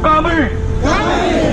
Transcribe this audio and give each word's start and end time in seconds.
Kami, 0.00 0.48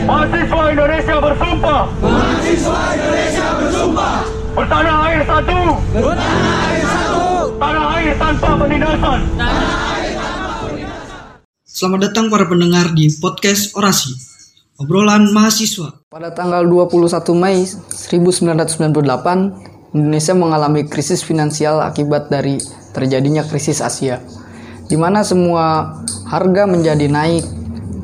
mahasiswa 0.07 0.61
Indonesia 0.71 1.15
bersumpah. 1.19 1.83
Mahasiswa 1.99 2.79
Indonesia 2.95 3.47
bersumpah 3.59 4.23
Bertanah 4.55 4.97
air 5.11 5.21
satu. 5.27 5.59
Bertanah 5.91 6.71
air 6.71 6.83
satu 6.87 7.23
Tanah 7.59 7.85
air 7.99 8.15
tanpa 8.15 8.49
penindasan. 8.55 9.19
Selamat 11.67 11.99
datang 12.07 12.31
para 12.31 12.47
pendengar 12.47 12.95
di 12.95 13.11
podcast 13.19 13.75
Orasi, 13.75 14.15
obrolan 14.79 15.27
mahasiswa. 15.35 16.07
Pada 16.07 16.31
tanggal 16.31 16.63
21 16.63 17.19
Mei 17.35 17.67
1998, 17.67 19.91
Indonesia 19.91 20.33
mengalami 20.39 20.87
krisis 20.87 21.19
finansial 21.19 21.83
akibat 21.83 22.31
dari 22.31 22.63
terjadinya 22.95 23.43
krisis 23.43 23.83
Asia, 23.83 24.23
di 24.87 24.95
mana 24.95 25.27
semua 25.27 25.99
harga 26.31 26.63
menjadi 26.63 27.11
naik 27.11 27.56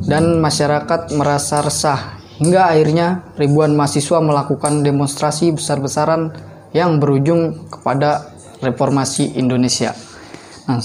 dan 0.03 0.39
masyarakat 0.39 1.15
merasa 1.15 1.63
resah 1.63 2.19
hingga 2.41 2.67
akhirnya 2.67 3.23
ribuan 3.39 3.77
mahasiswa 3.77 4.19
melakukan 4.19 4.83
demonstrasi 4.83 5.53
besar-besaran 5.55 6.33
yang 6.73 6.97
berujung 6.97 7.69
kepada 7.69 8.33
reformasi 8.59 9.37
Indonesia. 9.37 9.93
Nah, 10.65 10.81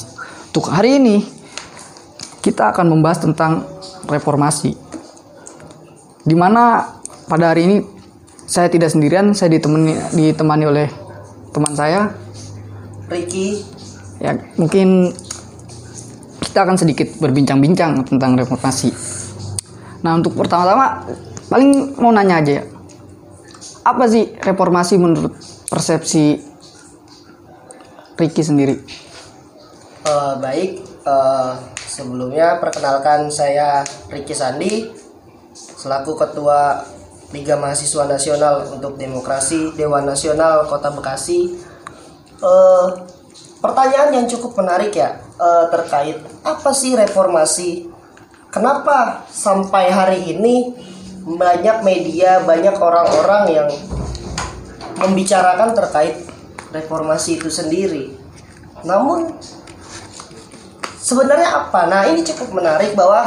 untuk 0.50 0.68
hari 0.68 1.00
ini 1.00 1.16
kita 2.44 2.70
akan 2.74 2.92
membahas 2.92 3.24
tentang 3.24 3.66
reformasi 4.06 4.76
di 6.28 6.36
mana 6.36 6.84
pada 7.26 7.52
hari 7.54 7.64
ini 7.64 7.76
saya 8.48 8.72
tidak 8.72 8.92
sendirian, 8.92 9.36
saya 9.36 9.52
ditemani 9.52 10.16
ditemani 10.16 10.64
oleh 10.64 10.88
teman 11.52 11.72
saya. 11.76 12.12
Ricky 13.08 13.78
Ya, 14.18 14.34
mungkin 14.58 15.14
kita 16.48 16.64
akan 16.64 16.76
sedikit 16.80 17.08
berbincang-bincang 17.20 18.02
tentang 18.08 18.34
reformasi. 18.34 18.90
Nah, 20.00 20.16
untuk 20.16 20.34
pertama-tama 20.34 21.04
paling 21.52 21.94
mau 22.00 22.10
nanya 22.10 22.40
aja 22.40 22.52
ya. 22.62 22.64
Apa 23.84 24.04
sih 24.08 24.32
reformasi 24.40 25.00
menurut 25.00 25.32
persepsi 25.68 26.40
Ricky 28.18 28.42
sendiri? 28.42 28.74
Eh, 30.08 30.34
baik 30.40 30.70
eh, 31.04 31.52
sebelumnya 31.84 32.58
perkenalkan 32.58 33.28
saya 33.28 33.84
Ricky 34.08 34.32
Sandi 34.32 34.88
selaku 35.54 36.16
ketua 36.16 36.82
Liga 37.30 37.60
Mahasiswa 37.60 38.08
Nasional 38.08 38.72
untuk 38.72 38.96
Demokrasi 38.96 39.76
Dewan 39.76 40.08
Nasional 40.08 40.64
Kota 40.64 40.88
Bekasi 40.88 41.68
Eh, 42.38 42.86
pertanyaan 43.58 44.14
yang 44.14 44.26
cukup 44.30 44.58
menarik 44.58 44.94
ya 44.94 45.18
eh, 45.18 45.64
terkait 45.70 46.18
apa 46.46 46.70
sih 46.74 46.94
reformasi? 46.94 47.90
Kenapa 48.48 49.28
sampai 49.28 49.92
hari 49.92 50.32
ini 50.32 50.72
banyak 51.28 51.84
media 51.84 52.40
banyak 52.40 52.72
orang-orang 52.80 53.44
yang 53.52 53.68
membicarakan 54.96 55.76
terkait 55.76 56.24
reformasi 56.72 57.36
itu 57.36 57.52
sendiri? 57.52 58.16
Namun 58.88 59.36
sebenarnya 60.96 61.66
apa? 61.66 61.88
Nah, 61.90 62.08
ini 62.08 62.24
cukup 62.24 62.56
menarik 62.56 62.96
bahwa 62.96 63.26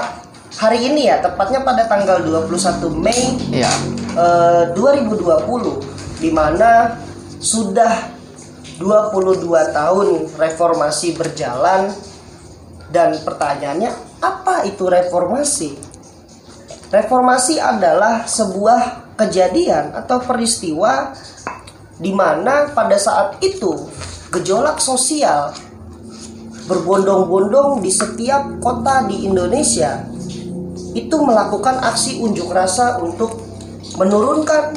hari 0.57 0.89
ini 0.89 1.09
ya, 1.09 1.21
tepatnya 1.21 1.61
pada 1.61 1.85
tanggal 1.85 2.21
21 2.21 2.89
Mei 2.93 3.37
Ya, 3.49 3.71
eh, 4.17 4.63
2020 4.73 5.81
di 6.21 6.29
mana 6.29 6.97
sudah 7.41 8.20
22 8.81 9.45
tahun 9.71 10.07
reformasi 10.33 11.13
berjalan 11.13 11.93
dan 12.89 13.15
pertanyaannya 13.21 13.93
apa 14.19 14.65
itu 14.65 14.89
reformasi? 14.89 15.77
Reformasi 16.91 17.61
adalah 17.61 18.27
sebuah 18.27 19.13
kejadian 19.15 19.95
atau 19.95 20.19
peristiwa 20.19 21.13
di 22.01 22.11
mana 22.11 22.73
pada 22.73 22.97
saat 22.97 23.37
itu 23.45 23.87
gejolak 24.33 24.81
sosial 24.81 25.53
berbondong-bondong 26.65 27.79
di 27.85 27.91
setiap 27.93 28.57
kota 28.59 29.05
di 29.05 29.29
Indonesia 29.29 30.03
itu 30.91 31.15
melakukan 31.21 31.79
aksi 31.79 32.19
unjuk 32.19 32.51
rasa 32.51 32.99
untuk 32.99 33.39
menurunkan 33.95 34.75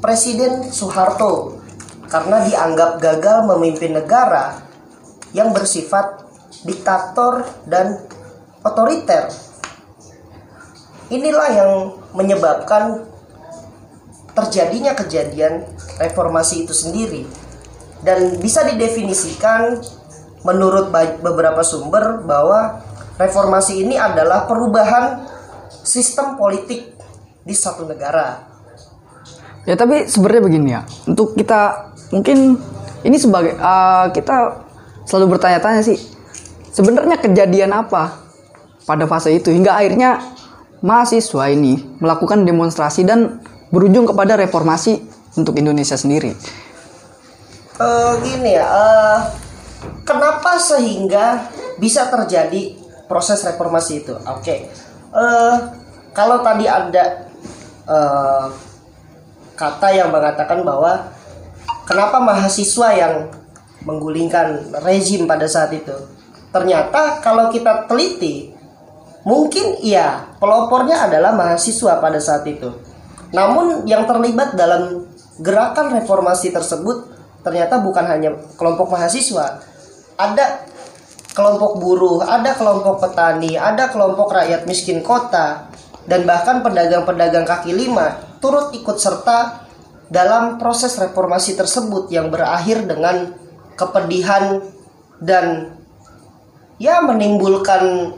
Presiden 0.00 0.68
Soeharto 0.68 1.60
karena 2.06 2.46
dianggap 2.46 3.02
gagal 3.02 3.38
memimpin 3.50 3.98
negara 3.98 4.62
yang 5.34 5.50
bersifat 5.50 6.26
diktator 6.62 7.44
dan 7.66 8.06
otoriter. 8.62 9.30
Inilah 11.06 11.48
yang 11.54 11.72
menyebabkan 12.18 13.06
terjadinya 14.34 14.92
kejadian 14.92 15.64
reformasi 16.02 16.66
itu 16.66 16.74
sendiri 16.74 17.22
dan 18.04 18.36
bisa 18.42 18.66
didefinisikan 18.66 19.80
menurut 20.44 20.92
beberapa 21.22 21.62
sumber 21.62 22.22
bahwa 22.22 22.82
reformasi 23.16 23.86
ini 23.86 23.96
adalah 23.96 24.44
perubahan 24.44 25.24
sistem 25.82 26.36
politik 26.36 26.92
di 27.46 27.54
satu 27.54 27.86
negara. 27.86 28.54
ya 29.66 29.74
tapi 29.74 30.06
sebenarnya 30.06 30.42
begini 30.42 30.68
ya. 30.70 30.82
Untuk 31.10 31.34
kita 31.34 31.90
mungkin 32.10 32.60
ini 33.06 33.16
sebagai 33.16 33.56
eh, 33.56 34.06
kita 34.14 34.66
selalu 35.06 35.38
bertanya-tanya 35.38 35.82
sih 35.82 35.98
sebenarnya 36.74 37.18
kejadian 37.18 37.72
apa 37.72 38.22
pada 38.86 39.04
fase 39.10 39.34
itu 39.34 39.50
hingga 39.50 39.74
akhirnya 39.74 40.22
mahasiswa 40.82 41.50
ini 41.50 41.98
melakukan 41.98 42.46
demonstrasi 42.46 43.02
dan 43.02 43.42
berujung 43.74 44.06
kepada 44.06 44.38
reformasi 44.38 45.02
untuk 45.34 45.58
Indonesia 45.58 45.98
sendiri. 45.98 46.32
Eh, 47.76 48.12
gini 48.24 48.56
ya, 48.56 48.64
eh, 48.64 49.18
kenapa 50.06 50.56
sehingga 50.56 51.50
bisa 51.76 52.08
terjadi 52.08 52.78
proses 53.10 53.42
reformasi 53.44 54.06
itu? 54.06 54.14
Oke, 54.32 54.70
Eh, 55.16 55.56
kalau 56.12 56.44
tadi 56.44 56.68
ada 56.68 57.24
eh, 57.88 58.46
kata 59.56 59.88
yang 59.96 60.12
mengatakan 60.12 60.60
bahwa 60.60 61.08
kenapa 61.86 62.18
mahasiswa 62.18 62.88
yang 62.92 63.14
menggulingkan 63.86 64.74
rezim 64.82 65.24
pada 65.24 65.46
saat 65.46 65.72
itu? 65.72 65.94
Ternyata 66.50 67.22
kalau 67.22 67.48
kita 67.48 67.86
teliti, 67.86 68.50
mungkin 69.22 69.78
iya 69.80 70.26
pelopornya 70.42 71.06
adalah 71.06 71.32
mahasiswa 71.32 72.02
pada 72.02 72.18
saat 72.18 72.44
itu. 72.44 72.68
Namun 73.30 73.86
yang 73.86 74.04
terlibat 74.04 74.58
dalam 74.58 75.06
gerakan 75.38 75.94
reformasi 75.96 76.50
tersebut 76.50 77.12
ternyata 77.46 77.78
bukan 77.78 78.04
hanya 78.10 78.34
kelompok 78.58 78.90
mahasiswa. 78.90 79.62
Ada 80.16 80.66
kelompok 81.36 81.78
buruh, 81.78 82.24
ada 82.24 82.56
kelompok 82.56 83.04
petani, 83.04 83.54
ada 83.60 83.92
kelompok 83.92 84.32
rakyat 84.32 84.64
miskin 84.64 85.04
kota, 85.04 85.68
dan 86.08 86.24
bahkan 86.24 86.64
pedagang-pedagang 86.64 87.44
kaki 87.44 87.76
lima 87.76 88.16
turut 88.38 88.72
ikut 88.72 88.96
serta 88.96 89.65
dalam 90.06 90.58
proses 90.60 90.94
reformasi 90.98 91.58
tersebut 91.58 92.10
yang 92.14 92.30
berakhir 92.30 92.86
dengan 92.86 93.34
kepedihan 93.74 94.62
dan 95.18 95.76
ya 96.78 97.02
menimbulkan 97.02 98.14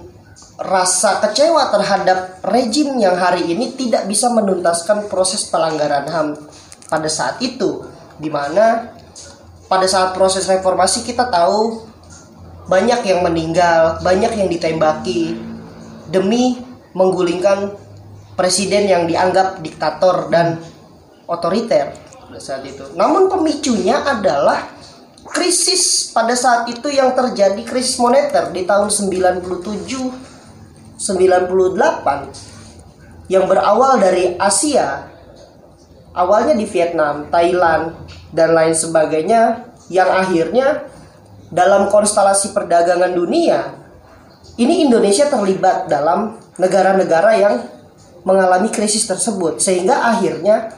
rasa 0.58 1.22
kecewa 1.22 1.70
terhadap 1.70 2.42
rejim 2.50 2.98
yang 2.98 3.14
hari 3.14 3.46
ini 3.46 3.78
tidak 3.78 4.10
bisa 4.10 4.28
menuntaskan 4.34 5.06
proses 5.06 5.46
pelanggaran 5.46 6.06
HAM 6.10 6.28
pada 6.90 7.06
saat 7.06 7.38
itu 7.38 7.86
di 8.18 8.26
mana 8.26 8.90
pada 9.70 9.86
saat 9.86 10.16
proses 10.16 10.48
reformasi 10.50 11.06
kita 11.06 11.30
tahu 11.30 11.86
banyak 12.68 13.00
yang 13.06 13.24
meninggal, 13.24 14.02
banyak 14.04 14.32
yang 14.36 14.48
ditembaki 14.52 15.40
demi 16.12 16.60
menggulingkan 16.92 17.72
presiden 18.36 18.88
yang 18.88 19.02
dianggap 19.08 19.60
diktator 19.64 20.28
dan 20.28 20.60
otoriter 21.28 21.92
pada 21.92 22.40
saat 22.40 22.64
itu. 22.64 22.96
Namun 22.96 23.28
pemicunya 23.28 24.00
adalah 24.00 24.64
krisis 25.28 26.08
pada 26.10 26.32
saat 26.32 26.64
itu 26.72 26.88
yang 26.88 27.12
terjadi 27.12 27.60
krisis 27.68 28.00
moneter 28.00 28.48
di 28.48 28.64
tahun 28.64 28.88
97 28.88 29.44
98 30.98 33.28
yang 33.28 33.44
berawal 33.44 34.00
dari 34.00 34.40
Asia 34.40 35.04
awalnya 36.16 36.56
di 36.56 36.64
Vietnam, 36.64 37.28
Thailand 37.28 37.92
dan 38.32 38.56
lain 38.56 38.72
sebagainya 38.72 39.68
yang 39.92 40.08
akhirnya 40.08 40.88
dalam 41.52 41.92
konstelasi 41.92 42.56
perdagangan 42.56 43.12
dunia 43.12 43.76
ini 44.58 44.82
Indonesia 44.88 45.30
terlibat 45.30 45.86
dalam 45.86 46.34
negara-negara 46.58 47.30
yang 47.38 47.62
mengalami 48.26 48.74
krisis 48.74 49.06
tersebut 49.06 49.62
sehingga 49.62 50.02
akhirnya 50.02 50.74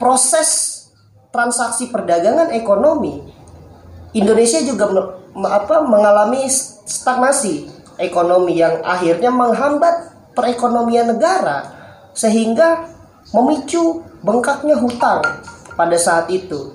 proses 0.00 0.74
transaksi 1.30 1.92
perdagangan 1.92 2.52
ekonomi 2.52 3.36
Indonesia 4.16 4.64
juga 4.64 4.88
apa 5.36 5.84
mengalami 5.84 6.48
stagnasi 6.88 7.68
ekonomi 8.00 8.56
yang 8.56 8.80
akhirnya 8.80 9.28
menghambat 9.28 10.16
perekonomian 10.32 11.12
negara 11.12 11.68
sehingga 12.16 12.88
memicu 13.36 14.00
bengkaknya 14.24 14.80
hutang 14.80 15.20
pada 15.76 15.96
saat 16.00 16.32
itu. 16.32 16.72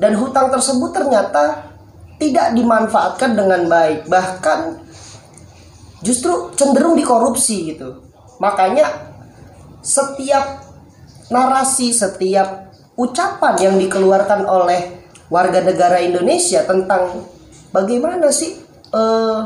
Dan 0.00 0.16
hutang 0.16 0.48
tersebut 0.48 0.94
ternyata 0.94 1.68
tidak 2.16 2.56
dimanfaatkan 2.56 3.36
dengan 3.36 3.68
baik, 3.68 4.08
bahkan 4.08 4.80
justru 6.00 6.54
cenderung 6.54 6.96
dikorupsi 6.96 7.74
gitu. 7.74 8.00
Makanya 8.40 9.12
setiap 9.82 10.67
narasi, 11.28 11.92
setiap 11.92 12.72
ucapan 12.98 13.54
yang 13.60 13.78
dikeluarkan 13.78 14.48
oleh 14.48 14.98
warga 15.28 15.60
negara 15.60 16.00
Indonesia 16.00 16.64
tentang 16.64 17.28
bagaimana 17.70 18.32
sih 18.32 18.56
eh, 18.92 19.40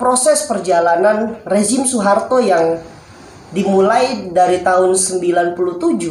proses 0.00 0.48
perjalanan 0.48 1.36
rezim 1.44 1.84
Soeharto 1.84 2.40
yang 2.40 2.80
dimulai 3.50 4.30
dari 4.30 4.62
tahun 4.62 4.94
97 4.94 5.58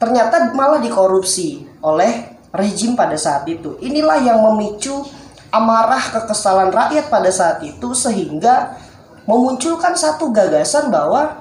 ternyata 0.00 0.56
malah 0.56 0.80
dikorupsi 0.80 1.68
oleh 1.84 2.40
rezim 2.56 2.96
pada 2.96 3.14
saat 3.20 3.44
itu. 3.44 3.76
Inilah 3.84 4.16
yang 4.24 4.40
memicu 4.40 5.04
amarah 5.52 6.00
kekesalan 6.00 6.72
rakyat 6.72 7.12
pada 7.12 7.28
saat 7.28 7.60
itu 7.60 7.92
sehingga 7.92 8.80
memunculkan 9.28 9.92
satu 9.92 10.32
gagasan 10.32 10.88
bahwa 10.88 11.36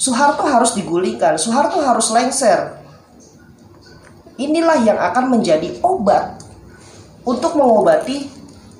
Soeharto 0.00 0.48
harus 0.48 0.72
digulingkan, 0.72 1.36
Soeharto 1.36 1.76
harus 1.84 2.08
lengser. 2.08 2.80
Inilah 4.40 4.80
yang 4.80 4.96
akan 4.96 5.36
menjadi 5.36 5.76
obat 5.84 6.40
untuk 7.28 7.52
mengobati 7.52 8.24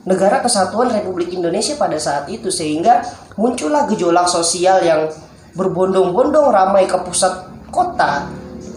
negara 0.08 0.40
kesatuan 0.40 0.88
Republik 0.88 1.37
Indonesia 1.37 1.76
pada 1.76 2.00
saat 2.00 2.25
itu 2.32 2.49
sehingga 2.49 3.05
muncullah 3.37 3.84
gejolak 3.93 4.32
sosial 4.32 4.81
yang 4.81 5.12
berbondong-bondong 5.52 6.49
ramai 6.49 6.88
ke 6.88 6.96
pusat 7.05 7.52
kota 7.69 8.25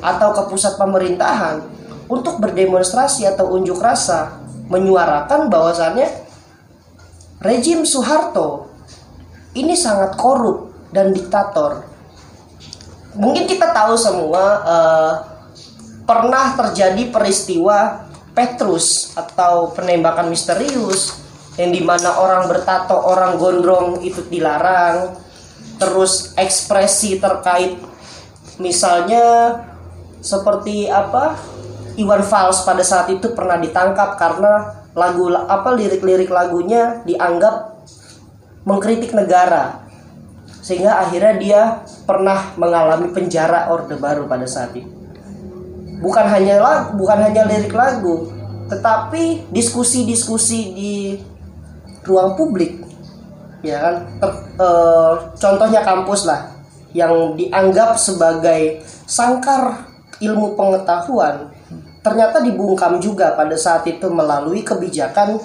atau 0.03 0.29
ke 0.35 0.43
pusat 0.51 0.75
pemerintahan 0.75 1.63
untuk 2.11 2.43
berdemonstrasi 2.43 3.23
atau 3.23 3.55
unjuk 3.55 3.79
rasa 3.79 4.35
menyuarakan 4.67 5.47
bahwasannya 5.47 6.11
rejim 7.39 7.87
Soeharto 7.87 8.67
ini 9.55 9.79
sangat 9.79 10.19
korup 10.19 10.75
dan 10.91 11.15
diktator. 11.15 11.92
Mungkin 13.13 13.45
kita 13.45 13.69
tahu 13.69 13.93
semua 13.93 14.43
uh, 14.65 15.13
pernah 16.03 16.57
terjadi 16.57 17.13
peristiwa 17.13 18.09
Petrus 18.33 19.13
atau 19.13 19.69
penembakan 19.77 20.33
misterius 20.33 21.21
yang 21.53 21.69
di 21.69 21.85
mana 21.85 22.17
orang 22.17 22.49
bertato 22.49 22.97
orang 22.97 23.37
gondrong 23.37 24.01
itu 24.01 24.25
dilarang. 24.25 25.13
Terus 25.77 26.33
ekspresi 26.33 27.21
terkait 27.21 27.77
misalnya 28.57 29.57
seperti 30.23 30.89
apa 30.89 31.37
Iwan 31.93 32.25
Fals 32.25 32.65
pada 32.65 32.81
saat 32.81 33.13
itu 33.13 33.37
pernah 33.37 33.61
ditangkap 33.61 34.17
karena 34.17 34.81
lagu 34.97 35.29
apa 35.29 35.73
lirik-lirik 35.77 36.29
lagunya 36.33 37.05
dianggap 37.05 37.85
mengkritik 38.65 39.13
negara 39.13 39.82
sehingga 40.63 41.03
akhirnya 41.03 41.33
dia 41.35 41.61
pernah 42.07 42.55
mengalami 42.55 43.11
penjara 43.11 43.67
orde 43.67 43.99
baru 43.99 44.23
pada 44.25 44.47
saat 44.47 44.71
itu. 44.71 44.87
Bukan 45.99 46.25
hanya 46.31 46.63
lagu 46.63 46.95
bukan 46.95 47.19
hanya 47.19 47.43
lirik 47.47 47.75
lagu 47.75 48.31
tetapi 48.71 49.51
diskusi-diskusi 49.51 50.59
di 50.71 50.93
ruang 52.07 52.39
publik 52.39 52.79
ya 53.63 53.79
kan? 53.79 53.95
Ter, 54.19 54.31
e, 54.59 54.69
contohnya 55.35 55.83
kampus 55.83 56.27
lah 56.27 56.51
yang 56.95 57.35
dianggap 57.35 57.99
sebagai 57.99 58.83
sangkar 59.07 59.83
ilmu 60.19 60.55
pengetahuan 60.55 61.51
ternyata 62.03 62.43
dibungkam 62.43 62.99
juga 62.99 63.35
pada 63.35 63.55
saat 63.55 63.87
itu 63.87 64.11
melalui 64.11 64.63
kebijakan 64.63 65.39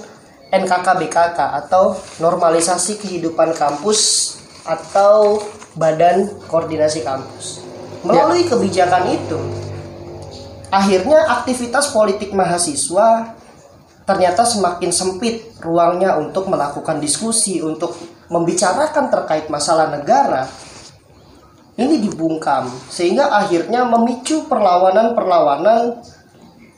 NKK 0.49 0.87
BKK 1.07 1.39
atau 1.65 1.95
normalisasi 2.19 2.99
kehidupan 2.99 3.55
kampus 3.55 4.35
atau 4.69 5.41
badan 5.75 6.29
koordinasi 6.47 7.01
kampus 7.03 7.65
melalui 8.05 8.45
ya. 8.45 8.55
kebijakan 8.55 9.05
itu 9.17 9.41
akhirnya 10.69 11.25
aktivitas 11.41 11.91
politik 11.91 12.37
mahasiswa 12.37 13.39
ternyata 14.09 14.49
semakin 14.49 14.89
sempit 14.89 15.53
ruangnya 15.61 16.17
untuk 16.17 16.49
melakukan 16.49 16.97
diskusi, 16.97 17.61
untuk 17.61 17.93
membicarakan 18.33 19.13
terkait 19.13 19.53
masalah 19.53 19.93
negara. 19.93 20.49
Ini 21.77 22.01
dibungkam 22.01 22.73
sehingga 22.89 23.29
akhirnya 23.31 23.85
memicu 23.85 24.49
perlawanan-perlawanan 24.49 26.01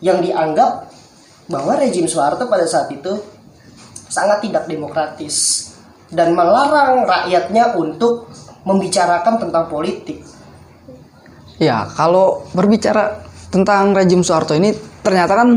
yang 0.03 0.19
dianggap 0.21 0.91
bahwa 1.47 1.79
rejim 1.79 2.05
Soeharto 2.05 2.51
pada 2.51 2.67
saat 2.69 2.91
itu 2.93 3.17
sangat 4.11 4.45
tidak 4.45 4.67
demokratis 4.69 5.70
dan 6.11 6.35
melarang 6.35 7.07
rakyatnya 7.07 7.79
untuk 7.79 8.29
membicarakan 8.67 9.41
tentang 9.41 9.71
politik. 9.71 10.23
Ya, 11.57 11.87
kalau 11.95 12.45
berbicara 12.55 13.21
tentang 13.53 13.93
rejim 13.93 14.25
Soeharto 14.25 14.57
ini 14.57 14.73
ternyata 15.03 15.37
kan 15.37 15.49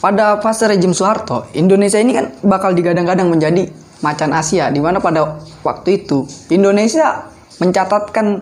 pada 0.00 0.40
fase 0.40 0.64
rejim 0.64 0.96
Soeharto, 0.96 1.50
Indonesia 1.52 2.00
ini 2.00 2.16
kan 2.16 2.32
bakal 2.40 2.72
digadang-gadang 2.72 3.28
menjadi 3.28 3.68
macan 4.00 4.32
Asia, 4.32 4.72
di 4.72 4.80
mana 4.80 4.96
pada 4.96 5.36
waktu 5.60 6.04
itu 6.04 6.24
Indonesia 6.48 7.28
mencatatkan 7.60 8.40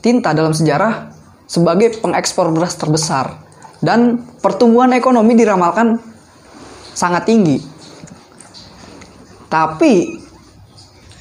tinta 0.00 0.32
dalam 0.32 0.56
sejarah 0.56 1.12
sebagai 1.44 2.00
pengekspor 2.00 2.48
beras 2.56 2.72
terbesar 2.80 3.36
dan 3.84 4.24
pertumbuhan 4.40 4.96
ekonomi 4.96 5.36
diramalkan 5.36 6.00
sangat 6.96 7.28
tinggi. 7.28 7.60
Tapi 9.52 10.23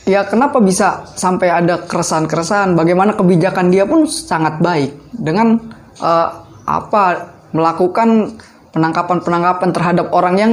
ya 0.04 0.28
kenapa 0.28 0.60
bisa 0.60 1.08
sampai 1.16 1.52
ada 1.52 1.84
keresahan-keresahan? 1.88 2.76
Bagaimana 2.76 3.16
kebijakan 3.16 3.72
dia 3.72 3.88
pun 3.88 4.08
sangat 4.08 4.60
baik 4.60 4.92
dengan 5.16 5.60
uh, 6.00 6.30
apa 6.64 7.34
melakukan 7.56 8.40
penangkapan-penangkapan 8.74 9.70
terhadap 9.72 10.08
orang 10.12 10.36
yang 10.40 10.52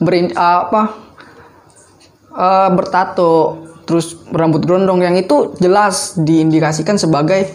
berin, 0.00 0.32
uh, 0.36 0.68
apa 0.68 0.82
uh, 2.32 2.68
bertato 2.72 3.64
terus 3.84 4.16
rambut 4.32 4.64
gondrong 4.64 5.04
yang 5.04 5.12
itu 5.16 5.52
jelas 5.60 6.16
diindikasikan 6.16 6.96
sebagai 6.96 7.52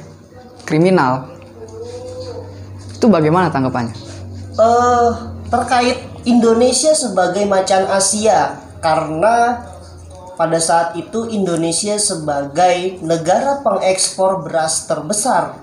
kriminal. 0.65 1.25
Itu 2.93 3.09
bagaimana 3.09 3.49
tanggapannya? 3.49 3.95
Uh, 4.59 5.09
terkait 5.49 5.97
Indonesia 6.27 6.93
sebagai 6.93 7.47
macan 7.49 7.87
Asia 7.89 8.59
karena 8.83 9.63
pada 10.39 10.55
saat 10.55 10.95
itu 10.95 11.27
Indonesia 11.35 11.99
sebagai 11.99 13.03
negara 13.03 13.59
pengekspor 13.59 14.39
beras 14.47 14.87
terbesar 14.87 15.59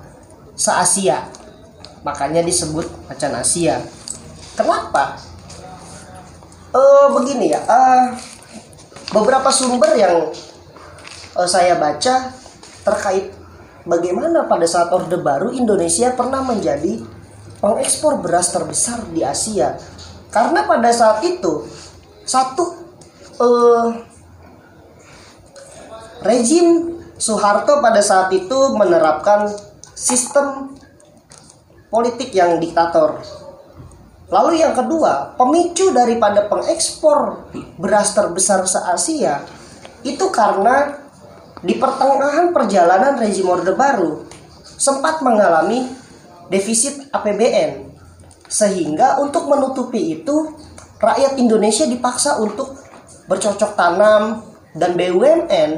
se-Asia. 0.53 1.33
Makanya 2.05 2.45
disebut 2.45 2.85
macan 3.09 3.41
Asia. 3.41 3.81
Kenapa? 4.53 5.17
Uh, 6.77 7.09
begini 7.17 7.57
ya, 7.57 7.65
uh, 7.65 8.21
beberapa 9.17 9.49
sumber 9.49 9.97
yang 9.97 10.29
uh, 11.33 11.49
saya 11.49 11.81
baca 11.81 12.37
terkait 12.85 13.33
bagaimana 13.89 14.45
pada 14.45 14.69
saat 14.69 14.93
Orde 14.93 15.17
Baru 15.17 15.57
Indonesia 15.57 16.13
pernah 16.13 16.45
menjadi 16.45 17.01
pengekspor 17.65 18.21
beras 18.21 18.53
terbesar 18.53 19.09
di 19.09 19.25
Asia. 19.25 19.81
Karena 20.29 20.69
pada 20.69 20.93
saat 20.93 21.25
itu 21.25 21.65
satu 22.29 22.77
rejim 26.27 26.99
Soeharto 27.17 27.81
pada 27.81 28.05
saat 28.05 28.29
itu 28.35 28.77
menerapkan 28.77 29.49
sistem 29.97 30.77
politik 31.89 32.29
yang 32.37 32.61
diktator 32.61 33.17
Lalu 34.27 34.59
yang 34.59 34.75
kedua, 34.75 35.39
pemicu 35.39 35.95
daripada 35.95 36.51
pengekspor 36.51 37.47
beras 37.79 38.11
terbesar 38.11 38.67
se-Asia 38.67 39.47
itu 40.03 40.27
karena 40.35 40.99
di 41.63 41.79
pertengahan 41.79 42.51
perjalanan 42.51 43.23
rezim 43.23 43.47
Orde 43.47 43.75
Baru 43.79 44.27
sempat 44.67 45.23
mengalami 45.23 45.87
defisit 46.51 47.07
APBN. 47.15 47.87
Sehingga 48.51 49.23
untuk 49.23 49.47
menutupi 49.47 50.19
itu 50.19 50.55
rakyat 50.99 51.39
Indonesia 51.39 51.87
dipaksa 51.87 52.43
untuk 52.43 52.75
bercocok 53.31 53.79
tanam 53.79 54.43
dan 54.75 54.95
BUMN 54.95 55.71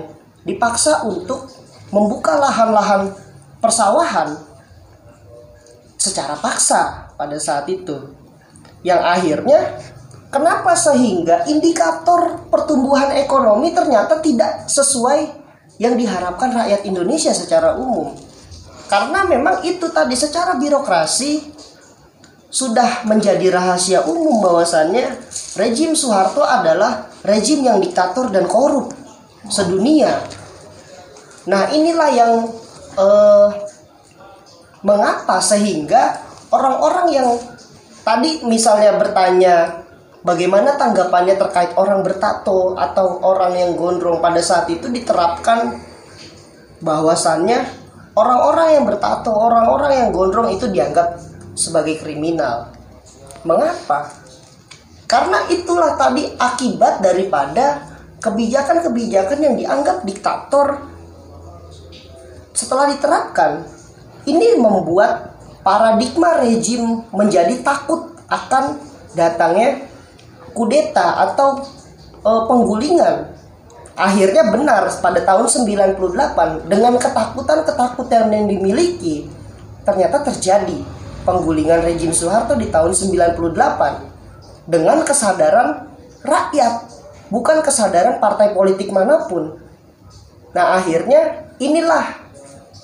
dipaksa 0.49 1.05
untuk 1.05 1.53
membuka 1.93 2.41
lahan-lahan 2.41 3.13
persawahan 3.61 4.41
secara 6.01 6.41
paksa 6.41 7.13
pada 7.21 7.37
saat 7.37 7.69
itu. 7.69 8.17
Yang 8.81 9.01
akhirnya 9.05 9.61
kenapa 10.33 10.73
sehingga 10.73 11.45
indikator 11.51 12.49
pertumbuhan 12.49 13.13
ekonomi 13.19 13.75
ternyata 13.77 14.23
tidak 14.25 14.71
sesuai 14.71 15.37
yang 15.79 15.95
diharapkan 15.95 16.55
rakyat 16.55 16.87
Indonesia 16.87 17.35
secara 17.35 17.77
umum. 17.77 18.15
Karena 18.89 19.29
memang 19.29 19.63
itu 19.69 19.85
tadi 19.93 20.17
secara 20.17 20.57
birokrasi 20.57 21.59
sudah 22.49 23.05
menjadi 23.05 23.53
rahasia 23.53 24.09
umum 24.09 24.41
bahwasannya 24.41 25.21
rejim 25.61 25.93
Soeharto 25.93 26.41
adalah 26.41 27.13
rejim 27.21 27.61
yang 27.61 27.77
diktator 27.77 28.33
dan 28.33 28.49
korup 28.49 28.98
sedunia. 29.47 30.27
Nah 31.47 31.71
inilah 31.71 32.11
yang 32.11 32.33
eh, 32.99 33.49
mengapa 34.83 35.39
sehingga 35.39 36.19
orang-orang 36.51 37.07
yang 37.15 37.29
tadi 38.03 38.43
misalnya 38.47 38.99
bertanya 38.99 39.87
bagaimana 40.23 40.75
tanggapannya 40.75 41.39
terkait 41.39 41.73
orang 41.79 42.03
bertato 42.03 42.75
atau 42.75 43.23
orang 43.23 43.55
yang 43.55 43.71
gondrong 43.79 44.19
pada 44.19 44.43
saat 44.43 44.67
itu 44.71 44.91
diterapkan 44.91 45.79
bahwasannya 46.79 47.65
orang-orang 48.15 48.69
yang 48.79 48.85
bertato, 48.87 49.31
orang-orang 49.35 49.93
yang 50.05 50.09
gondrong 50.15 50.51
itu 50.55 50.71
dianggap 50.71 51.19
sebagai 51.59 51.99
kriminal. 51.99 52.71
Mengapa? 53.43 54.15
Karena 55.09 55.43
itulah 55.49 55.97
tadi 55.97 56.29
akibat 56.37 57.01
daripada 57.01 57.88
kebijakan-kebijakan 58.19 59.39
yang 59.39 59.55
dianggap 59.55 60.03
diktator 60.03 60.83
setelah 62.55 62.91
diterapkan. 62.91 63.63
Ini 64.27 64.59
membuat 64.61 65.39
paradigma 65.63 66.43
rejim 66.43 67.07
menjadi 67.15 67.63
takut 67.63 68.19
akan 68.29 68.77
datangnya 69.17 69.89
kudeta 70.53 71.31
atau 71.31 71.65
e, 72.21 72.31
penggulingan. 72.45 73.33
Akhirnya 73.99 74.53
benar 74.53 74.87
pada 75.03 75.23
tahun 75.25 75.49
98 75.49 76.71
dengan 76.71 76.95
ketakutan-ketakutan 77.01 78.31
yang 78.31 78.47
dimiliki 78.47 79.27
ternyata 79.83 80.23
terjadi 80.29 80.77
penggulingan 81.25 81.83
rejim 81.83 82.13
Soeharto 82.13 82.55
di 82.55 82.69
tahun 82.69 82.95
98 82.95 84.69
dengan 84.69 85.03
kesadaran 85.03 85.89
rakyat 86.23 86.98
bukan 87.29 87.61
kesadaran 87.65 88.21
partai 88.21 88.53
politik 88.53 88.93
mana 88.93 89.25
pun. 89.29 89.57
Nah, 90.53 90.81
akhirnya 90.81 91.53
inilah 91.61 92.05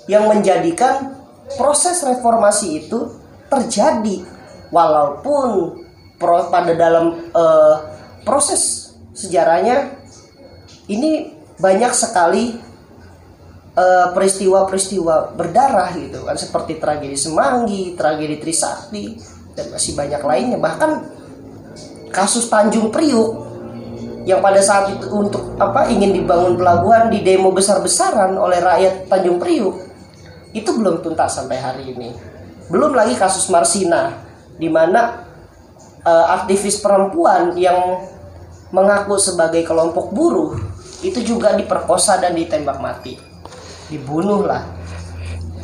yang 0.08 0.28
menjadikan 0.28 1.16
proses 1.56 2.04
reformasi 2.04 2.84
itu 2.84 3.08
terjadi 3.48 4.24
walaupun 4.68 5.80
pro, 6.20 6.48
pada 6.52 6.72
dalam 6.76 7.30
uh, 7.32 7.76
proses 8.24 8.92
sejarahnya 9.14 9.96
ini 10.90 11.32
banyak 11.56 11.92
sekali 11.94 12.60
peristiwa 13.74 14.14
peristiwa-peristiwa 14.70 15.34
berdarah 15.34 15.90
gitu 15.98 16.22
kan 16.22 16.38
seperti 16.38 16.78
tragedi 16.78 17.18
Semanggi, 17.18 17.98
tragedi 17.98 18.38
Trisakti 18.38 19.18
dan 19.58 19.74
masih 19.74 19.98
banyak 19.98 20.22
lainnya 20.22 20.58
bahkan 20.62 21.10
kasus 22.14 22.46
Tanjung 22.46 22.94
Priuk 22.94 23.53
yang 24.24 24.40
pada 24.40 24.60
saat 24.64 24.88
itu 24.96 25.06
untuk 25.12 25.56
apa 25.60 25.92
ingin 25.92 26.16
dibangun 26.16 26.56
pelabuhan 26.56 27.12
di 27.12 27.20
demo 27.20 27.52
besar-besaran 27.52 28.32
oleh 28.40 28.56
rakyat 28.60 29.08
Tanjung 29.08 29.36
Priuk 29.36 29.76
itu 30.56 30.70
belum 30.72 31.04
tuntas 31.04 31.36
sampai 31.36 31.60
hari 31.60 31.92
ini. 31.92 32.16
Belum 32.72 32.96
lagi 32.96 33.12
kasus 33.20 33.52
Marsina 33.52 34.16
di 34.56 34.72
mana 34.72 35.28
uh, 36.06 36.26
aktivis 36.40 36.80
perempuan 36.80 37.52
yang 37.60 38.00
mengaku 38.72 39.20
sebagai 39.20 39.60
kelompok 39.62 40.10
buruh 40.10 40.56
itu 41.04 41.20
juga 41.20 41.52
diperkosa 41.52 42.16
dan 42.16 42.32
ditembak 42.32 42.80
mati. 42.80 43.20
Dibunuh 43.92 44.48
lah. 44.48 44.64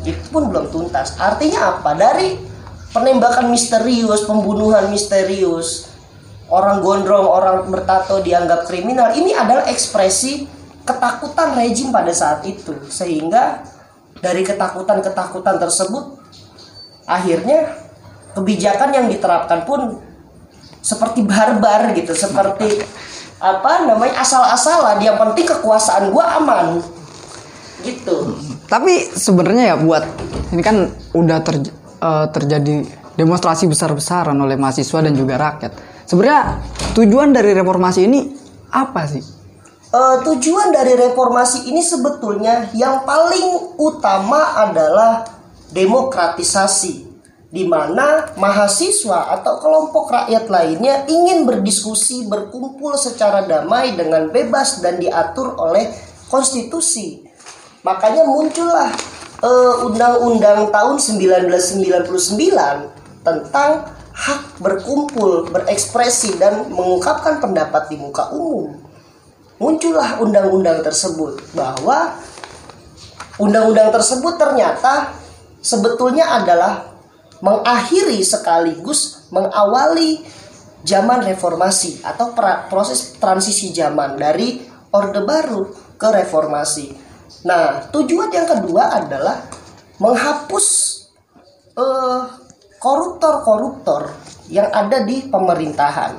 Itu 0.04 0.20
pun 0.28 0.52
belum 0.52 0.68
tuntas. 0.68 1.16
Artinya 1.16 1.80
apa? 1.80 1.96
Dari 1.96 2.36
penembakan 2.92 3.48
misterius 3.48 4.28
pembunuhan 4.28 4.92
misterius 4.92 5.89
orang 6.50 6.82
gondrong 6.82 7.26
orang 7.30 7.70
bertato 7.70 8.18
dianggap 8.20 8.66
kriminal 8.66 9.14
ini 9.14 9.30
adalah 9.32 9.70
ekspresi 9.70 10.44
ketakutan 10.82 11.54
rejim 11.54 11.94
pada 11.94 12.10
saat 12.10 12.42
itu. 12.44 12.74
Sehingga 12.90 13.62
dari 14.18 14.42
ketakutan-ketakutan 14.42 15.56
tersebut 15.62 16.18
akhirnya 17.06 17.78
kebijakan 18.34 18.90
yang 18.94 19.06
diterapkan 19.06 19.62
pun 19.64 20.02
seperti 20.80 21.22
barbar 21.22 21.94
gitu 21.94 22.12
seperti 22.12 22.82
apa 23.38 23.86
namanya 23.86 24.20
asal-asalan. 24.20 24.98
Yang 24.98 25.16
penting 25.22 25.46
kekuasaan 25.46 26.10
gua 26.10 26.42
aman. 26.42 26.82
Gitu. 27.80 28.36
Tapi 28.68 29.08
sebenarnya 29.16 29.72
ya 29.72 29.76
buat 29.80 30.04
ini 30.52 30.60
kan 30.60 30.92
udah 31.16 31.38
ter, 31.40 31.64
uh, 32.04 32.28
terjadi 32.28 32.84
demonstrasi 33.16 33.64
besar-besaran 33.64 34.36
oleh 34.36 34.60
mahasiswa 34.60 35.00
dan 35.00 35.16
juga 35.16 35.40
rakyat 35.40 35.72
sebenarnya 36.10 36.58
tujuan 36.98 37.30
dari 37.30 37.54
reformasi 37.54 38.10
ini 38.10 38.34
apa 38.74 39.06
sih 39.06 39.22
uh, 39.94 40.26
tujuan 40.26 40.74
dari 40.74 40.98
reformasi 40.98 41.70
ini 41.70 41.78
sebetulnya 41.78 42.74
yang 42.74 43.06
paling 43.06 43.78
utama 43.78 44.58
adalah 44.58 45.22
demokratisasi 45.70 47.10
di 47.50 47.66
mana 47.66 48.30
mahasiswa 48.38 49.34
atau 49.38 49.58
kelompok 49.58 50.14
rakyat 50.14 50.46
lainnya 50.46 51.02
ingin 51.10 51.42
berdiskusi, 51.42 52.30
berkumpul 52.30 52.94
secara 52.94 53.42
damai 53.42 53.98
dengan 53.98 54.30
bebas 54.30 54.78
dan 54.78 55.02
diatur 55.02 55.58
oleh 55.58 55.90
konstitusi. 56.30 57.26
Makanya 57.82 58.22
muncullah 58.22 58.94
undang 59.42 60.22
Undang-Undang 60.22 60.70
tahun 60.70 60.96
1999 61.02 63.26
tentang 63.26 63.70
hak 64.20 64.60
berkumpul, 64.60 65.48
berekspresi 65.48 66.36
dan 66.36 66.68
mengungkapkan 66.68 67.40
pendapat 67.40 67.88
di 67.88 67.96
muka 67.96 68.28
umum. 68.36 68.76
Muncullah 69.56 70.20
undang-undang 70.20 70.84
tersebut 70.84 71.40
bahwa 71.56 72.20
undang-undang 73.40 73.88
tersebut 73.88 74.36
ternyata 74.36 75.16
sebetulnya 75.64 76.36
adalah 76.36 76.92
mengakhiri 77.40 78.20
sekaligus 78.20 79.24
mengawali 79.32 80.20
zaman 80.84 81.24
reformasi 81.24 82.04
atau 82.04 82.36
proses 82.68 83.16
transisi 83.16 83.72
zaman 83.72 84.16
dari 84.20 84.60
Orde 84.92 85.24
Baru 85.24 85.72
ke 85.96 86.08
reformasi. 86.08 86.92
Nah, 87.48 87.88
tujuan 87.88 88.32
yang 88.32 88.48
kedua 88.48 89.00
adalah 89.00 89.44
menghapus 90.00 90.66
uh, 91.76 92.39
koruptor-koruptor 92.80 94.16
yang 94.48 94.72
ada 94.72 95.04
di 95.04 95.28
pemerintahan. 95.28 96.16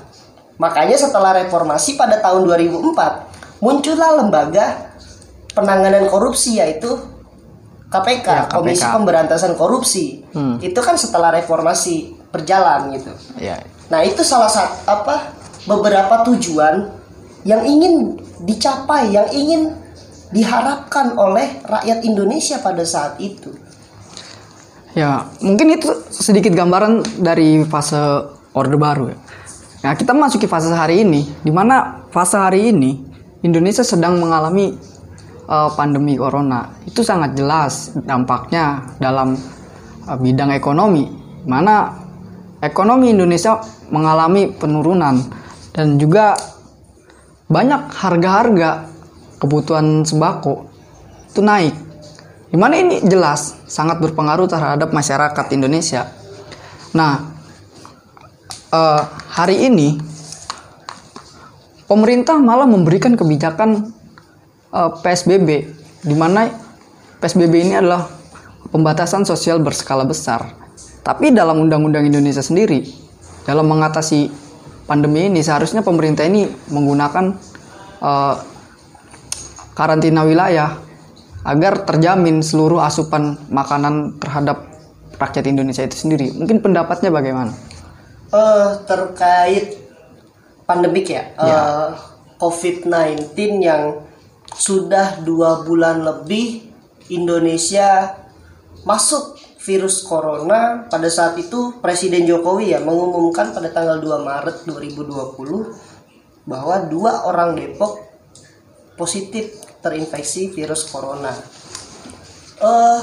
Makanya 0.62 0.94
setelah 0.94 1.42
reformasi 1.42 1.98
pada 1.98 2.22
tahun 2.22 2.46
2004 2.46 3.66
muncullah 3.66 4.22
lembaga 4.22 4.94
penanganan 5.58 6.06
korupsi 6.06 6.62
yaitu 6.62 6.96
KPK, 7.92 8.24
ya, 8.24 8.44
KPK. 8.48 8.56
Komisi 8.56 8.86
Pemberantasan 8.88 9.54
Korupsi. 9.60 10.06
Hmm. 10.32 10.56
Itu 10.64 10.80
kan 10.80 10.96
setelah 10.96 11.36
reformasi 11.36 12.16
berjalan 12.32 12.96
gitu. 12.96 13.12
Ya. 13.36 13.60
Nah, 13.92 14.00
itu 14.08 14.24
salah 14.24 14.48
satu 14.48 14.88
apa 14.88 15.36
beberapa 15.68 16.24
tujuan 16.24 16.88
yang 17.44 17.68
ingin 17.68 18.16
dicapai, 18.48 19.12
yang 19.12 19.28
ingin 19.36 19.76
diharapkan 20.32 21.20
oleh 21.20 21.60
rakyat 21.68 22.08
Indonesia 22.08 22.64
pada 22.64 22.88
saat 22.88 23.20
itu. 23.20 23.52
Ya, 24.92 25.32
mungkin 25.40 25.72
itu 25.72 25.88
sedikit 26.12 26.52
gambaran 26.52 27.24
dari 27.24 27.64
fase 27.64 28.28
Orde 28.52 28.76
Baru 28.76 29.08
ya. 29.08 29.18
Nah, 29.82 29.96
kita 29.96 30.12
masuki 30.12 30.46
fase 30.46 30.70
hari 30.76 31.02
ini, 31.08 31.26
di 31.42 31.50
mana 31.50 32.06
fase 32.12 32.36
hari 32.38 32.70
ini 32.76 33.00
Indonesia 33.42 33.82
sedang 33.82 34.20
mengalami 34.22 34.76
uh, 35.52 35.70
pandemi 35.74 36.16
corona 36.16 36.70
itu 36.86 37.02
sangat 37.02 37.34
jelas 37.34 37.96
dampaknya 38.06 38.96
dalam 39.02 39.34
uh, 40.06 40.18
bidang 40.18 40.54
ekonomi 40.54 41.10
mana 41.44 41.98
ekonomi 42.62 43.12
Indonesia 43.12 43.58
mengalami 43.90 44.54
penurunan 44.54 45.18
dan 45.74 45.98
juga 45.98 46.38
banyak 47.52 47.92
harga-harga 47.92 48.88
kebutuhan 49.42 50.06
sembako 50.06 50.70
itu 51.34 51.42
naik. 51.42 51.76
Di 52.52 52.60
mana 52.60 52.76
ini 52.76 53.00
jelas 53.08 53.56
sangat 53.64 54.04
berpengaruh 54.04 54.44
terhadap 54.44 54.92
masyarakat 54.92 55.46
Indonesia. 55.56 56.12
Nah, 56.92 57.32
eh, 58.76 59.04
hari 59.32 59.72
ini 59.72 59.96
pemerintah 61.88 62.36
malah 62.44 62.68
memberikan 62.68 63.16
kebijakan 63.16 63.96
eh, 64.76 64.92
PSBB, 65.00 65.48
di 66.04 66.16
mana 66.20 66.52
PSBB 67.24 67.72
ini 67.72 67.80
adalah 67.80 68.12
pembatasan 68.68 69.24
sosial 69.24 69.64
berskala 69.64 70.04
besar. 70.04 70.52
Tapi 71.08 71.32
dalam 71.32 71.56
Undang-Undang 71.56 72.12
Indonesia 72.12 72.44
sendiri, 72.44 72.84
dalam 73.48 73.64
mengatasi 73.64 74.28
pandemi 74.92 75.32
ini 75.32 75.40
seharusnya 75.40 75.88
pemerintah 75.88 76.28
ini 76.28 76.52
menggunakan 76.68 77.32
eh, 78.04 78.36
karantina 79.72 80.28
wilayah 80.28 80.91
agar 81.42 81.86
terjamin 81.90 82.46
seluruh 82.46 82.82
asupan 82.82 83.38
makanan 83.50 84.22
terhadap 84.22 84.68
rakyat 85.18 85.46
Indonesia 85.50 85.86
itu 85.86 85.98
sendiri. 85.98 86.34
Mungkin 86.38 86.62
pendapatnya 86.62 87.10
bagaimana? 87.10 87.54
eh 88.32 88.70
terkait 88.88 89.76
pandemik 90.64 91.12
ya, 91.12 91.36
Ya. 91.36 91.52
eh, 91.52 91.90
COVID-19 92.40 93.36
yang 93.60 94.08
sudah 94.56 95.20
dua 95.22 95.68
bulan 95.68 96.00
lebih 96.00 96.72
Indonesia 97.12 98.16
masuk 98.88 99.36
virus 99.62 100.02
corona 100.02 100.88
pada 100.90 101.06
saat 101.12 101.38
itu 101.38 101.78
Presiden 101.84 102.26
Jokowi 102.26 102.74
ya 102.74 102.80
mengumumkan 102.82 103.54
pada 103.54 103.70
tanggal 103.70 104.02
2 104.02 104.26
Maret 104.26 104.66
2020 104.66 105.70
bahwa 106.50 106.76
dua 106.90 107.30
orang 107.30 107.54
Depok 107.54 108.02
positif 108.98 109.54
terinfeksi 109.82 110.54
virus 110.54 110.88
corona. 110.88 111.34
Eh 112.62 113.02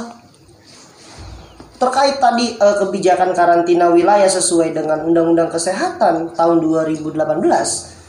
terkait 1.78 2.18
tadi 2.18 2.58
eh, 2.58 2.76
kebijakan 2.82 3.30
karantina 3.32 3.86
wilayah 3.94 4.26
sesuai 4.26 4.74
dengan 4.74 5.06
Undang-Undang 5.06 5.50
Kesehatan 5.54 6.34
tahun 6.34 6.58
2018 6.58 7.14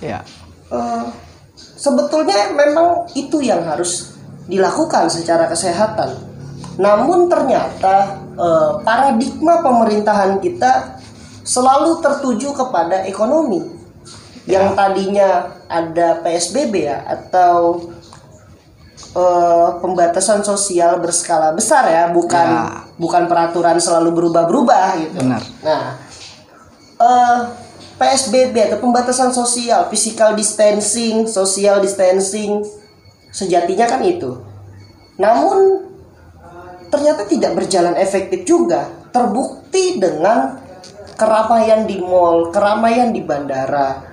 Ya. 0.01 0.25
eh, 0.73 1.05
sebetulnya 1.53 2.49
memang 2.57 3.05
itu 3.13 3.45
yang 3.45 3.61
harus 3.69 4.17
dilakukan 4.49 5.13
secara 5.13 5.45
kesehatan. 5.45 6.17
Namun 6.81 7.29
ternyata 7.29 8.17
eh, 8.33 8.71
paradigma 8.81 9.61
pemerintahan 9.61 10.41
kita 10.41 10.97
selalu 11.45 12.01
tertuju 12.01 12.57
kepada 12.57 13.05
ekonomi. 13.05 13.77
Yang 14.49 14.73
tadinya 14.73 15.29
ada 15.69 16.25
PSBB 16.25 16.89
ya 16.89 17.05
atau 17.05 17.85
eh, 19.15 19.67
pembatasan 19.81 20.45
sosial 20.45 21.01
berskala 21.01 21.53
besar 21.53 21.85
ya, 21.89 22.03
bukan 22.13 22.47
Ya. 22.49 22.85
bukan 22.99 23.25
peraturan 23.25 23.77
selalu 23.81 24.13
berubah-berubah 24.13 24.85
gitu. 25.01 25.19
Benar. 25.21 25.41
Nah, 25.65 25.83
eh, 26.99 27.39
PSBB 27.99 28.55
atau 28.71 28.79
pembatasan 28.79 29.35
sosial, 29.35 29.91
physical 29.91 30.31
distancing, 30.31 31.27
social 31.27 31.83
distancing, 31.83 32.63
sejatinya 33.29 33.85
kan 33.85 33.99
itu. 34.07 34.39
Namun 35.19 35.83
ternyata 36.87 37.27
tidak 37.27 37.59
berjalan 37.59 37.99
efektif 37.99 38.47
juga. 38.47 38.87
Terbukti 39.11 39.99
dengan 39.99 40.63
keramaian 41.19 41.83
di 41.83 41.99
mall, 41.99 42.53
keramaian 42.55 43.11
di 43.11 43.19
bandara, 43.19 44.08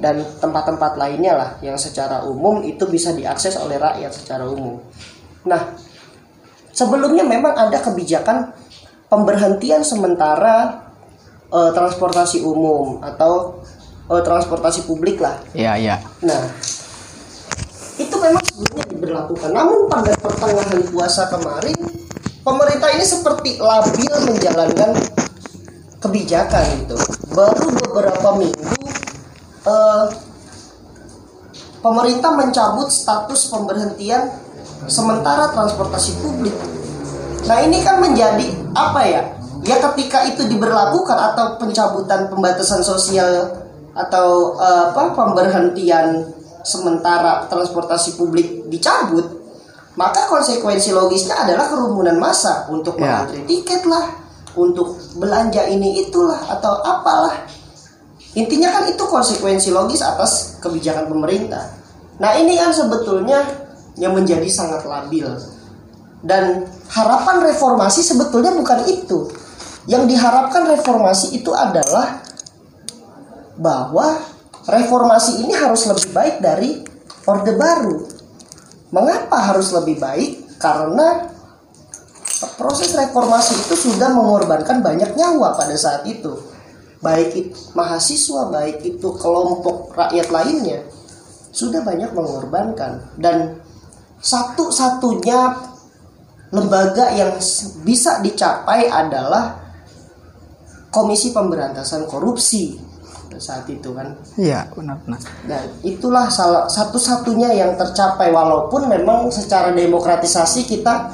dan 0.00 0.22
tempat-tempat 0.38 0.96
lainnya 0.96 1.32
lah 1.36 1.50
yang 1.60 1.76
secara 1.76 2.24
umum 2.24 2.64
itu 2.64 2.86
bisa 2.88 3.12
diakses 3.12 3.56
oleh 3.60 3.76
rakyat 3.76 4.12
secara 4.12 4.44
umum. 4.46 4.80
Nah, 5.46 5.76
sebelumnya 6.72 7.24
memang 7.24 7.56
ada 7.56 7.78
kebijakan 7.80 8.52
pemberhentian 9.10 9.82
sementara 9.82 10.86
eh, 11.50 11.70
transportasi 11.74 12.40
umum 12.44 13.00
atau 13.02 13.60
eh, 14.08 14.22
transportasi 14.22 14.86
publik 14.86 15.20
lah. 15.20 15.36
Ya, 15.52 15.76
ya. 15.76 16.00
Nah, 16.24 16.42
itu 18.00 18.16
memang 18.16 18.42
sebelumnya 18.44 18.86
diberlakukan. 18.88 19.50
Namun 19.52 19.88
pada 19.88 20.12
pertengahan 20.16 20.80
puasa 20.88 21.28
kemarin, 21.28 21.76
pemerintah 22.40 22.88
ini 22.96 23.04
seperti 23.04 23.60
labil 23.60 24.12
menjalankan 24.24 24.90
kebijakan 26.00 26.64
itu. 26.80 26.96
Baru 27.36 27.68
beberapa 27.76 28.40
minggu, 28.40 28.80
eh, 29.66 30.04
pemerintah 31.80 32.30
mencabut 32.36 32.88
status 32.92 33.48
pemberhentian 33.48 34.30
sementara 34.88 35.52
transportasi 35.52 36.20
publik. 36.20 36.54
Nah 37.48 37.58
ini 37.64 37.80
kan 37.80 38.00
menjadi 38.00 38.46
apa 38.76 39.00
ya? 39.04 39.22
Ya 39.60 39.76
ketika 39.76 40.24
itu 40.24 40.48
diberlakukan 40.48 41.18
atau 41.32 41.60
pencabutan 41.60 42.32
pembatasan 42.32 42.80
sosial 42.80 43.48
atau 43.92 44.56
eh, 44.56 44.84
apa 44.92 45.12
pemberhentian 45.12 46.36
sementara 46.60 47.48
transportasi 47.48 48.20
publik 48.20 48.68
dicabut, 48.68 49.24
maka 49.96 50.28
konsekuensi 50.28 50.92
logisnya 50.92 51.44
adalah 51.44 51.72
kerumunan 51.72 52.16
massa 52.20 52.68
untuk 52.68 53.00
Ya. 53.00 53.24
mengantri 53.24 53.44
tiket 53.48 53.88
lah, 53.88 54.12
untuk 54.56 54.96
belanja 55.16 55.64
ini 55.68 56.04
itulah 56.08 56.36
atau 56.48 56.80
apalah. 56.84 57.36
Intinya 58.38 58.70
kan 58.70 58.84
itu 58.86 59.02
konsekuensi 59.02 59.74
logis 59.74 60.06
atas 60.06 60.62
kebijakan 60.62 61.10
pemerintah. 61.10 61.66
Nah 62.22 62.38
ini 62.38 62.54
kan 62.54 62.70
sebetulnya 62.70 63.42
yang 63.98 64.14
menjadi 64.14 64.46
sangat 64.46 64.86
labil. 64.86 65.26
Dan 66.20 66.68
harapan 66.92 67.42
reformasi 67.42 68.06
sebetulnya 68.06 68.54
bukan 68.54 68.86
itu. 68.86 69.26
Yang 69.88 70.14
diharapkan 70.14 70.68
reformasi 70.68 71.40
itu 71.40 71.50
adalah 71.50 72.22
bahwa 73.58 74.20
reformasi 74.68 75.42
ini 75.42 75.56
harus 75.56 75.88
lebih 75.88 76.12
baik 76.14 76.36
dari 76.38 76.84
Orde 77.26 77.56
Baru. 77.56 78.06
Mengapa 78.94 79.50
harus 79.50 79.74
lebih 79.74 79.98
baik? 79.98 80.60
Karena 80.60 81.30
proses 82.60 82.92
reformasi 82.92 83.56
itu 83.56 83.74
sudah 83.74 84.12
mengorbankan 84.12 84.84
banyak 84.84 85.16
nyawa 85.16 85.56
pada 85.56 85.74
saat 85.74 86.04
itu. 86.04 86.49
Baik 87.00 87.30
itu 87.32 87.56
mahasiswa, 87.72 88.52
baik 88.52 88.84
itu 88.84 89.08
kelompok 89.16 89.96
rakyat 89.96 90.28
lainnya 90.28 90.84
sudah 91.50 91.82
banyak 91.82 92.14
mengorbankan 92.14 93.02
dan 93.18 93.58
satu-satunya 94.22 95.56
lembaga 96.54 97.10
yang 97.14 97.34
bisa 97.82 98.22
dicapai 98.22 98.86
adalah 98.86 99.58
Komisi 100.90 101.30
Pemberantasan 101.30 102.06
Korupsi 102.06 102.90
saat 103.40 103.64
itu 103.70 103.94
kan. 103.96 104.12
Iya, 104.36 104.68
benar-benar. 104.74 105.22
Dan 105.48 105.64
itulah 105.86 106.28
salah 106.28 106.68
satu-satunya 106.68 107.54
yang 107.56 107.72
tercapai 107.78 108.28
walaupun 108.28 108.90
memang 108.90 109.32
secara 109.32 109.72
demokratisasi 109.72 110.68
kita 110.68 111.08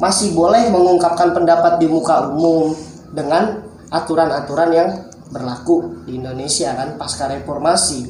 masih 0.00 0.32
boleh 0.32 0.72
mengungkapkan 0.72 1.36
pendapat 1.36 1.76
di 1.76 1.86
muka 1.90 2.32
umum 2.32 2.72
dengan 3.12 3.60
aturan-aturan 3.92 4.70
yang 4.72 4.88
berlaku 5.30 6.06
di 6.06 6.18
Indonesia 6.18 6.72
kan 6.74 6.94
pasca 7.00 7.30
reformasi. 7.30 8.06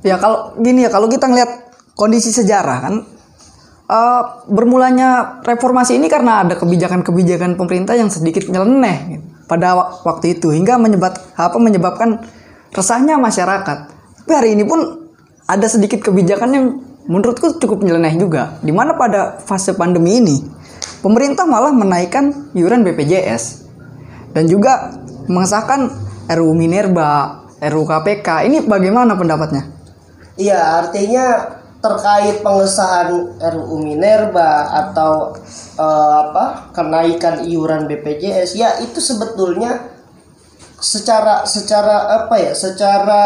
Ya 0.00 0.16
kalau 0.16 0.56
gini 0.60 0.88
ya 0.88 0.90
kalau 0.92 1.08
kita 1.08 1.28
ngelihat 1.28 1.72
kondisi 1.92 2.32
sejarah 2.32 2.78
kan 2.80 2.94
eh, 3.88 4.22
bermulanya 4.48 5.40
reformasi 5.44 6.00
ini 6.00 6.08
karena 6.08 6.44
ada 6.44 6.56
kebijakan-kebijakan 6.56 7.60
pemerintah 7.60 7.96
yang 7.96 8.08
sedikit 8.08 8.48
nyeleneh 8.48 8.98
gitu, 9.16 9.26
pada 9.44 9.76
wak- 9.76 9.92
waktu 10.08 10.40
itu 10.40 10.52
hingga 10.54 10.80
menyebab 10.80 11.12
apa 11.36 11.56
menyebabkan 11.60 12.24
resahnya 12.72 13.20
masyarakat. 13.20 13.78
Tapi 14.24 14.32
hari 14.32 14.56
ini 14.56 14.64
pun 14.64 15.10
ada 15.44 15.66
sedikit 15.66 16.00
kebijakan 16.06 16.50
yang 16.54 16.66
menurutku 17.10 17.58
cukup 17.58 17.82
nyeleneh 17.82 18.14
juga. 18.14 18.56
Di 18.62 18.70
mana 18.70 18.94
pada 18.94 19.42
fase 19.42 19.74
pandemi 19.74 20.22
ini 20.22 20.38
pemerintah 21.02 21.44
malah 21.48 21.74
menaikkan 21.74 22.54
iuran 22.54 22.86
BPJS 22.86 23.66
dan 24.30 24.46
juga 24.46 24.94
mengesahkan 25.26 26.09
RUU 26.30 26.54
Minerba, 26.54 27.42
RUU 27.58 27.84
KPK. 27.86 28.46
Ini 28.46 28.58
bagaimana 28.70 29.18
pendapatnya? 29.18 29.66
Iya, 30.38 30.86
artinya 30.86 31.58
terkait 31.80 32.44
pengesahan 32.44 33.40
RUU 33.40 33.76
Minerba 33.82 34.70
atau 34.70 35.34
eh, 35.80 36.12
apa 36.28 36.70
kenaikan 36.76 37.42
iuran 37.42 37.88
BPJS, 37.90 38.54
ya 38.54 38.78
itu 38.84 39.00
sebetulnya 39.00 39.90
secara 40.80 41.44
secara 41.48 42.24
apa 42.24 42.36
ya, 42.36 42.52
secara 42.54 43.24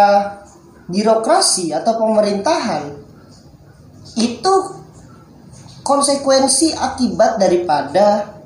birokrasi 0.88 1.74
atau 1.74 1.98
pemerintahan 1.98 3.04
itu 4.14 4.54
konsekuensi 5.82 6.72
akibat 6.78 7.42
daripada 7.42 8.38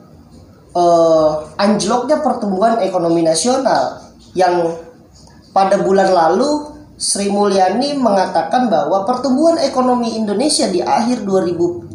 eh, 0.72 1.32
anjloknya 1.60 2.24
pertumbuhan 2.24 2.80
ekonomi 2.80 3.20
nasional 3.20 4.07
yang 4.32 4.76
pada 5.52 5.80
bulan 5.80 6.12
lalu 6.12 6.78
Sri 6.98 7.30
Mulyani 7.30 7.94
mengatakan 7.94 8.66
bahwa 8.66 9.06
pertumbuhan 9.06 9.62
ekonomi 9.62 10.18
Indonesia 10.18 10.66
di 10.66 10.82
akhir 10.82 11.22
2020 11.22 11.94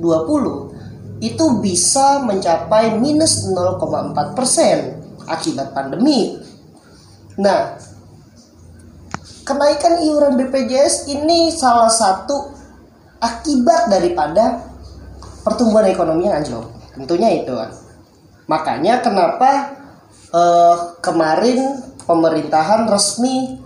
itu 1.20 1.46
bisa 1.60 2.24
mencapai 2.24 2.96
minus 3.00 3.48
0,4 3.52 4.36
persen 4.36 5.04
akibat 5.28 5.76
pandemi. 5.76 6.40
Nah, 7.36 7.76
kenaikan 9.44 10.04
iuran 10.04 10.40
BPJS 10.40 11.12
ini 11.12 11.52
salah 11.52 11.92
satu 11.92 12.52
akibat 13.20 13.92
daripada 13.92 14.68
pertumbuhan 15.44 15.88
ekonomi 15.88 16.28
yang 16.28 16.44
anjlok. 16.44 16.68
Tentunya 16.96 17.44
itu 17.44 17.52
kan. 17.52 17.72
Makanya 18.48 19.00
kenapa 19.04 19.52
eh, 20.32 20.76
kemarin 21.00 21.93
pemerintahan 22.04 22.88
resmi 22.88 23.60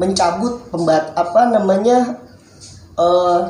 mencabut 0.00 0.72
pembat 0.72 1.12
apa 1.14 1.52
namanya 1.52 2.18
eh, 2.96 3.40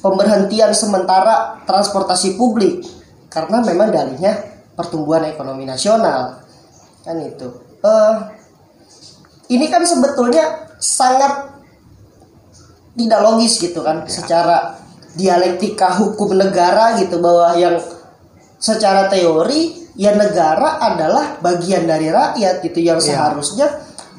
pemberhentian 0.00 0.72
sementara 0.72 1.60
transportasi 1.68 2.40
publik. 2.40 2.82
Karena 3.30 3.62
memang 3.62 3.94
dalihnya 3.94 4.64
pertumbuhan 4.74 5.22
ekonomi 5.30 5.62
nasional. 5.62 6.42
Kan 7.06 7.22
itu. 7.22 7.48
Eh 7.84 8.16
ini 9.50 9.66
kan 9.66 9.82
sebetulnya 9.82 10.70
sangat 10.78 11.50
tidak 12.94 13.20
logis 13.22 13.58
gitu 13.58 13.82
kan 13.82 14.06
secara 14.06 14.78
dialektika 15.14 15.90
hukum 15.98 16.38
negara 16.38 16.98
gitu 17.02 17.18
bahwa 17.18 17.54
yang 17.58 17.76
secara 18.60 19.08
teori 19.08 19.88
ya 19.96 20.12
negara 20.12 20.76
adalah 20.78 21.40
bagian 21.40 21.88
dari 21.88 22.12
rakyat 22.12 22.60
gitu 22.60 22.78
yang 22.84 23.00
seharusnya 23.00 23.66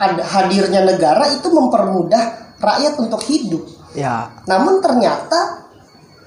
ada 0.02 0.26
hadirnya 0.26 0.82
negara 0.82 1.30
itu 1.30 1.46
mempermudah 1.54 2.58
rakyat 2.58 2.98
untuk 2.98 3.22
hidup. 3.30 3.64
Ya, 3.94 4.34
namun 4.50 4.82
ternyata 4.82 5.70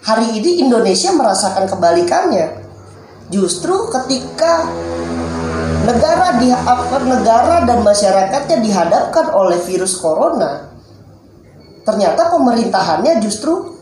hari 0.07 0.38
ini 0.38 0.62
Indonesia 0.62 1.11
merasakan 1.11 1.66
kebalikannya. 1.66 2.62
Justru 3.35 3.90
ketika 3.90 4.68
negara 5.88 6.38
di 6.38 6.55
negara 7.09 7.66
dan 7.66 7.83
masyarakatnya 7.83 8.62
dihadapkan 8.62 9.33
oleh 9.33 9.59
virus 9.64 9.98
corona, 9.98 10.70
ternyata 11.83 12.31
pemerintahannya 12.31 13.18
justru 13.24 13.74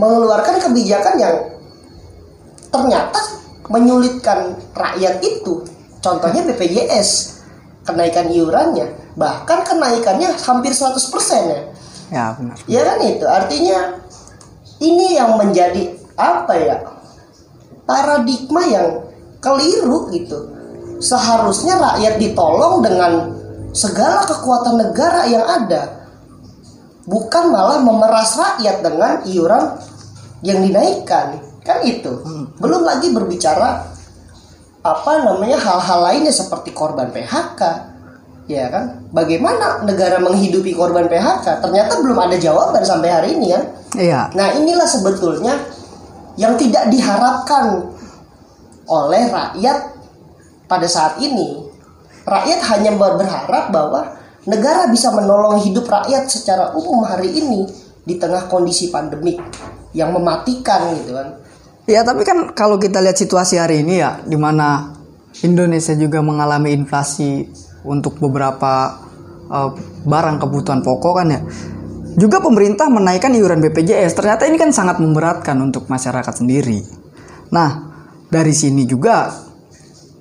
mengeluarkan 0.00 0.56
kebijakan 0.66 1.14
yang 1.20 1.36
ternyata 2.72 3.20
menyulitkan 3.68 4.56
rakyat 4.74 5.20
itu. 5.24 5.64
Contohnya 5.98 6.44
BPJS, 6.44 7.40
kenaikan 7.84 8.28
iurannya, 8.28 8.92
bahkan 9.16 9.64
kenaikannya 9.64 10.32
hampir 10.44 10.72
100% 10.72 10.94
ya. 11.48 11.60
ya 12.12 12.24
benar. 12.36 12.56
Ya 12.68 12.80
kan 12.84 12.98
itu 13.04 13.24
artinya 13.24 13.78
ini 14.78 15.18
yang 15.18 15.36
menjadi 15.40 15.96
apa 16.14 16.54
ya 16.54 16.76
paradigma 17.88 18.62
yang 18.68 18.88
keliru 19.40 20.12
gitu. 20.12 20.54
Seharusnya 20.98 21.78
rakyat 21.78 22.18
ditolong 22.18 22.82
dengan 22.82 23.12
segala 23.70 24.26
kekuatan 24.26 24.82
negara 24.82 25.30
yang 25.30 25.46
ada, 25.46 26.10
bukan 27.06 27.54
malah 27.54 27.78
memeras 27.80 28.34
rakyat 28.34 28.82
dengan 28.82 29.12
iuran 29.24 29.64
yang 30.42 30.60
dinaikkan. 30.62 31.47
Kan 31.68 31.84
itu. 31.84 32.12
Belum 32.56 32.80
lagi 32.80 33.12
berbicara 33.12 33.84
apa 34.80 35.12
namanya 35.20 35.60
hal-hal 35.60 36.00
lainnya 36.00 36.32
seperti 36.32 36.72
korban 36.72 37.12
PHK. 37.12 37.60
Ya 38.48 38.72
kan? 38.72 39.04
Bagaimana 39.12 39.84
negara 39.84 40.16
menghidupi 40.16 40.72
korban 40.72 41.04
PHK? 41.12 41.60
Ternyata 41.60 42.00
belum 42.00 42.16
ada 42.16 42.40
jawaban 42.40 42.80
sampai 42.80 43.12
hari 43.12 43.28
ini 43.36 43.52
kan. 43.52 43.64
Iya. 44.00 44.20
Nah 44.32 44.56
inilah 44.56 44.88
sebetulnya 44.88 45.60
yang 46.40 46.56
tidak 46.56 46.88
diharapkan 46.88 47.92
oleh 48.88 49.28
rakyat 49.28 49.78
pada 50.64 50.88
saat 50.88 51.20
ini. 51.20 51.68
Rakyat 52.24 52.60
hanya 52.72 52.96
ber- 52.96 53.20
berharap 53.20 53.68
bahwa 53.68 54.16
negara 54.48 54.88
bisa 54.88 55.12
menolong 55.12 55.60
hidup 55.60 55.84
rakyat 55.84 56.24
secara 56.32 56.72
umum 56.72 57.04
hari 57.04 57.28
ini 57.28 57.68
di 58.08 58.16
tengah 58.16 58.48
kondisi 58.48 58.88
pandemik 58.88 59.36
yang 59.92 60.16
mematikan 60.16 60.96
gitu 60.96 61.12
kan. 61.12 61.36
Ya 61.88 62.04
tapi 62.04 62.20
kan 62.20 62.52
kalau 62.52 62.76
kita 62.76 63.00
lihat 63.00 63.16
situasi 63.16 63.56
hari 63.56 63.80
ini 63.80 64.04
ya, 64.04 64.20
di 64.20 64.36
mana 64.36 64.92
Indonesia 65.40 65.96
juga 65.96 66.20
mengalami 66.20 66.76
inflasi 66.76 67.48
untuk 67.80 68.20
beberapa 68.20 69.00
eh, 69.48 69.70
barang 70.04 70.36
kebutuhan 70.36 70.84
pokok 70.84 71.14
kan 71.16 71.28
ya. 71.32 71.40
Juga 72.20 72.44
pemerintah 72.44 72.92
menaikkan 72.92 73.32
iuran 73.32 73.64
BPJS. 73.64 74.12
Ternyata 74.20 74.44
ini 74.44 74.60
kan 74.60 74.68
sangat 74.68 75.00
memberatkan 75.00 75.56
untuk 75.64 75.88
masyarakat 75.88 76.44
sendiri. 76.44 76.84
Nah 77.56 77.88
dari 78.28 78.52
sini 78.52 78.84
juga 78.84 79.32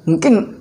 mungkin 0.07 0.55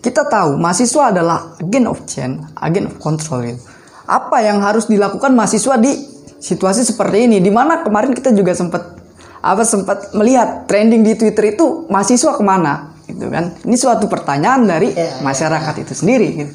kita 0.00 0.24
tahu 0.24 0.56
mahasiswa 0.56 1.12
adalah 1.12 1.60
agent 1.60 1.84
of 1.84 2.00
change, 2.08 2.40
agent 2.64 2.88
of 2.88 2.96
control. 2.96 3.44
gitu. 3.44 3.60
Apa 4.08 4.40
yang 4.40 4.64
harus 4.64 4.88
dilakukan 4.88 5.36
mahasiswa 5.36 5.76
di 5.76 5.92
situasi 6.40 6.80
seperti 6.80 7.28
ini? 7.28 7.44
Di 7.44 7.52
mana 7.52 7.84
kemarin 7.84 8.16
kita 8.16 8.32
juga 8.32 8.56
sempat 8.56 9.03
apa 9.44 9.62
sempat 9.68 10.16
melihat 10.16 10.64
trending 10.64 11.04
di 11.04 11.12
Twitter 11.20 11.52
itu 11.52 11.84
mahasiswa 11.92 12.32
ke 12.32 12.40
mana 12.40 12.96
gitu 13.04 13.28
kan? 13.28 13.52
Ini 13.60 13.76
suatu 13.76 14.08
pertanyaan 14.08 14.64
dari 14.64 14.96
Ya, 14.96 15.12
ya. 15.12 15.20
masyarakat 15.20 15.74
itu 15.84 15.92
sendiri. 15.92 16.28
Gitu. 16.32 16.52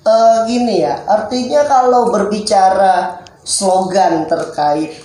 Eh 0.00 0.38
gini 0.48 0.84
ya, 0.84 1.00
artinya 1.08 1.64
kalau 1.64 2.12
berbicara 2.12 3.24
slogan 3.40 4.28
terkait 4.28 4.96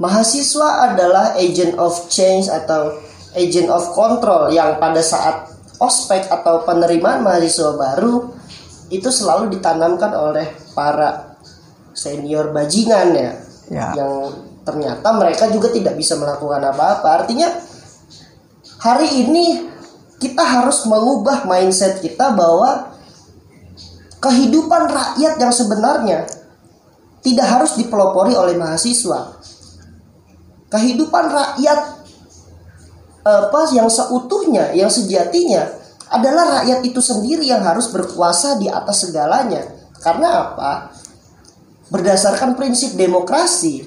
mahasiswa 0.00 0.90
adalah 0.90 1.36
agent 1.36 1.76
of 1.76 2.08
change 2.08 2.48
atau 2.48 2.96
agent 3.36 3.68
of 3.68 3.92
control 3.92 4.48
yang 4.48 4.80
pada 4.80 5.04
saat 5.04 5.48
ospek 5.80 6.28
atau 6.32 6.64
penerimaan 6.64 7.20
mahasiswa 7.20 7.76
baru 7.76 8.32
itu 8.88 9.08
selalu 9.12 9.52
ditanamkan 9.58 10.12
oleh 10.12 10.48
para 10.72 11.36
senior 11.94 12.50
bajingan 12.50 13.16
ya, 13.16 13.32
Ya. 13.72 13.96
yang 13.96 14.28
ternyata 14.64 15.08
mereka 15.16 15.48
juga 15.48 15.72
tidak 15.72 15.96
bisa 15.96 16.16
melakukan 16.20 16.60
apa-apa. 16.60 17.24
Artinya 17.24 17.48
hari 18.80 19.24
ini 19.24 19.68
kita 20.20 20.44
harus 20.44 20.84
mengubah 20.88 21.48
mindset 21.48 22.00
kita 22.00 22.32
bahwa 22.32 22.92
kehidupan 24.20 24.88
rakyat 24.88 25.36
yang 25.36 25.52
sebenarnya 25.52 26.24
tidak 27.24 27.46
harus 27.48 27.76
dipelopori 27.76 28.36
oleh 28.36 28.56
mahasiswa. 28.56 29.36
Kehidupan 30.68 31.24
rakyat 31.28 31.80
apa 33.24 33.60
yang 33.72 33.88
seutuhnya, 33.88 34.76
yang 34.76 34.92
sejatinya 34.92 35.64
adalah 36.12 36.60
rakyat 36.60 36.84
itu 36.84 37.00
sendiri 37.00 37.48
yang 37.48 37.64
harus 37.64 37.88
berkuasa 37.88 38.60
di 38.60 38.68
atas 38.68 39.08
segalanya. 39.08 39.64
Karena 40.04 40.52
apa? 40.52 40.92
Berdasarkan 41.94 42.58
prinsip 42.58 42.98
demokrasi. 42.98 43.86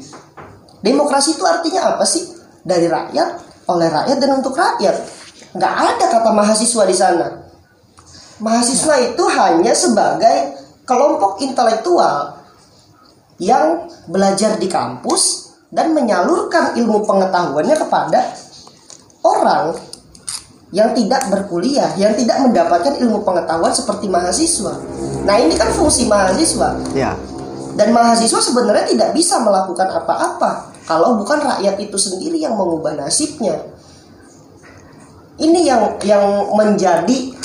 Demokrasi 0.79 1.35
itu 1.35 1.43
artinya 1.43 1.91
apa 1.91 2.07
sih? 2.07 2.23
Dari 2.63 2.87
rakyat, 2.87 3.29
oleh 3.67 3.87
rakyat 3.91 4.17
dan 4.23 4.31
untuk 4.39 4.55
rakyat. 4.55 4.95
Nggak 5.51 5.73
ada 5.75 6.05
kata 6.07 6.31
mahasiswa 6.31 6.83
di 6.87 6.95
sana. 6.95 7.27
Mahasiswa 8.39 8.95
itu 9.11 9.23
hanya 9.27 9.75
sebagai 9.75 10.55
kelompok 10.87 11.43
intelektual 11.43 12.39
yang 13.43 13.91
belajar 14.07 14.55
di 14.55 14.71
kampus 14.71 15.51
dan 15.67 15.91
menyalurkan 15.91 16.79
ilmu 16.79 17.03
pengetahuannya 17.03 17.75
kepada 17.75 18.23
orang 19.27 19.75
yang 20.71 20.95
tidak 20.95 21.27
berkuliah, 21.27 21.91
yang 21.99 22.15
tidak 22.15 22.39
mendapatkan 22.43 22.95
ilmu 23.03 23.23
pengetahuan 23.27 23.71
seperti 23.75 24.07
mahasiswa. 24.07 24.79
Nah, 25.27 25.35
ini 25.39 25.55
kan 25.59 25.71
fungsi 25.75 26.07
mahasiswa. 26.07 26.75
Ya. 26.95 27.15
Dan 27.77 27.93
mahasiswa 27.93 28.41
sebenarnya 28.41 28.89
tidak 28.89 29.13
bisa 29.13 29.37
melakukan 29.37 29.85
apa-apa 29.85 30.73
kalau 30.89 31.13
bukan 31.21 31.37
rakyat 31.37 31.77
itu 31.77 31.93
sendiri 32.01 32.41
yang 32.41 32.57
mengubah 32.57 32.97
nasibnya. 32.97 33.69
Ini 35.37 35.59
yang 35.61 35.81
yang 36.01 36.25
menjadi 36.57 37.37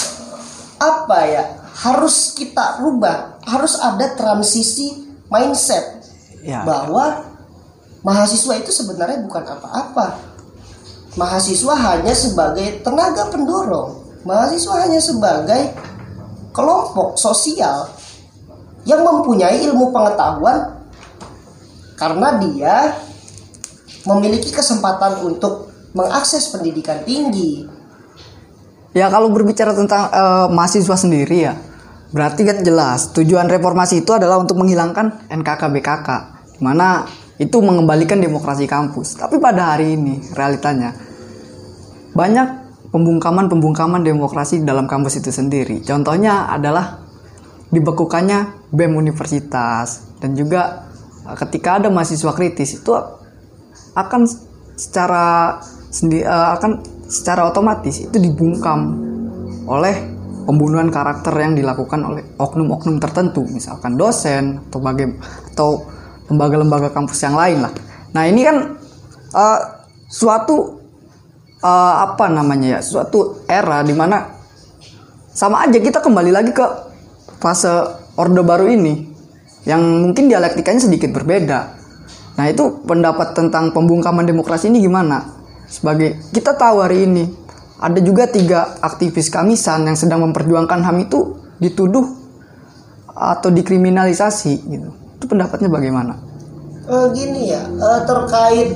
apa 0.81 1.19
ya? 1.29 1.45
Harus 1.85 2.33
kita 2.33 2.81
rubah, 2.81 3.45
harus 3.45 3.77
ada 3.77 4.17
transisi 4.17 5.05
mindset 5.29 6.01
Ya. 6.43 6.67
bahwa 6.67 7.23
mahasiswa 8.03 8.59
itu 8.59 8.75
sebenarnya 8.75 9.23
bukan 9.23 9.47
apa-apa. 9.47 10.19
Mahasiswa 11.15 11.71
hanya 11.77 12.11
sebagai 12.19 12.83
tenaga 12.83 13.31
pendorong. 13.31 14.03
Mahasiswa 14.27 14.75
hanya 14.83 14.99
sebagai 14.99 15.71
kelompok 16.51 17.15
sosial 17.15 17.87
yang 18.83 19.03
mempunyai 19.07 19.63
ilmu 19.71 19.95
pengetahuan 19.95 20.83
karena 21.95 22.29
dia 22.43 22.77
memiliki 24.03 24.51
kesempatan 24.51 25.23
untuk 25.23 25.71
mengakses 25.95 26.51
pendidikan 26.51 27.05
tinggi. 27.07 27.69
Ya 28.93 29.09
kalau 29.09 29.31
berbicara 29.33 29.73
tentang 29.73 30.11
eh, 30.11 30.47
mahasiswa 30.53 30.97
sendiri 30.99 31.37
ya, 31.49 31.55
berarti 32.13 32.43
kan 32.45 32.61
jelas 32.61 33.15
tujuan 33.15 33.49
reformasi 33.49 34.05
itu 34.05 34.13
adalah 34.13 34.43
untuk 34.43 34.61
menghilangkan 34.61 35.31
NKK 35.33 35.63
BKK, 35.79 36.09
mana 36.61 37.07
itu 37.41 37.57
mengembalikan 37.65 38.21
demokrasi 38.21 38.69
kampus. 38.69 39.17
Tapi 39.17 39.41
pada 39.41 39.73
hari 39.73 39.97
ini 39.97 40.21
realitanya 40.37 40.93
banyak 42.13 42.49
pembungkaman-pembungkaman 42.93 44.05
demokrasi 44.05 44.61
dalam 44.61 44.85
kampus 44.85 45.25
itu 45.25 45.33
sendiri. 45.33 45.81
Contohnya 45.81 46.53
adalah 46.53 47.01
dibekukannya 47.73 48.71
BEM 48.71 48.93
universitas. 48.95 50.13
Dan 50.21 50.37
juga 50.37 50.87
eh, 51.27 51.37
ketika 51.41 51.81
ada 51.81 51.89
mahasiswa 51.89 52.33
kritis 52.37 52.79
itu 52.79 52.93
akan 53.97 54.29
secara 54.77 55.59
sendi, 55.93 56.25
uh, 56.25 56.57
akan 56.57 56.81
secara 57.05 57.53
otomatis 57.53 58.01
itu 58.01 58.17
dibungkam 58.17 58.97
oleh 59.69 59.95
pembunuhan 60.49 60.89
karakter 60.89 61.37
yang 61.37 61.55
dilakukan 61.55 62.01
oleh 62.03 62.25
oknum-oknum 62.41 62.99
tertentu 62.99 63.45
misalkan 63.47 63.95
dosen 63.95 64.59
atau 64.69 64.81
baga 64.81 65.07
atau 65.53 65.71
lembaga-lembaga 66.33 66.89
kampus 66.91 67.21
yang 67.21 67.37
lain 67.37 67.63
lah. 67.63 67.73
Nah 68.17 68.25
ini 68.25 68.41
kan 68.43 68.57
uh, 69.37 69.61
suatu 70.09 70.81
uh, 71.61 71.95
apa 72.09 72.33
namanya 72.33 72.79
ya 72.79 72.81
suatu 72.81 73.45
era 73.47 73.85
di 73.85 73.93
mana 73.93 74.41
sama 75.33 75.65
aja 75.65 75.79
kita 75.79 76.01
kembali 76.01 76.33
lagi 76.33 76.53
ke 76.53 76.92
fase 77.43 77.71
orde 78.15 78.41
baru 78.47 78.71
ini 78.71 79.11
yang 79.67 79.83
mungkin 79.83 80.31
dialektikanya 80.31 80.79
sedikit 80.79 81.11
berbeda 81.11 81.83
nah 82.39 82.47
itu 82.49 82.81
pendapat 82.87 83.35
tentang 83.35 83.75
pembungkaman 83.75 84.25
demokrasi 84.25 84.71
ini 84.71 84.81
gimana 84.81 85.27
sebagai 85.67 86.23
kita 86.31 86.55
tahu 86.55 86.81
hari 86.81 87.05
ini 87.05 87.25
ada 87.83 87.99
juga 87.99 88.31
tiga 88.31 88.79
aktivis 88.79 89.27
kamisan 89.27 89.91
yang 89.91 89.99
sedang 89.99 90.23
memperjuangkan 90.31 90.87
HAM 90.87 91.11
itu 91.11 91.35
dituduh 91.59 92.07
atau 93.11 93.51
dikriminalisasi 93.51 94.53
gitu. 94.71 94.89
Itu 95.19 95.25
pendapatnya 95.27 95.67
bagaimana? 95.67 96.15
Uh, 96.87 97.11
gini 97.11 97.51
ya, 97.51 97.63
uh, 97.67 98.07
terkait 98.07 98.75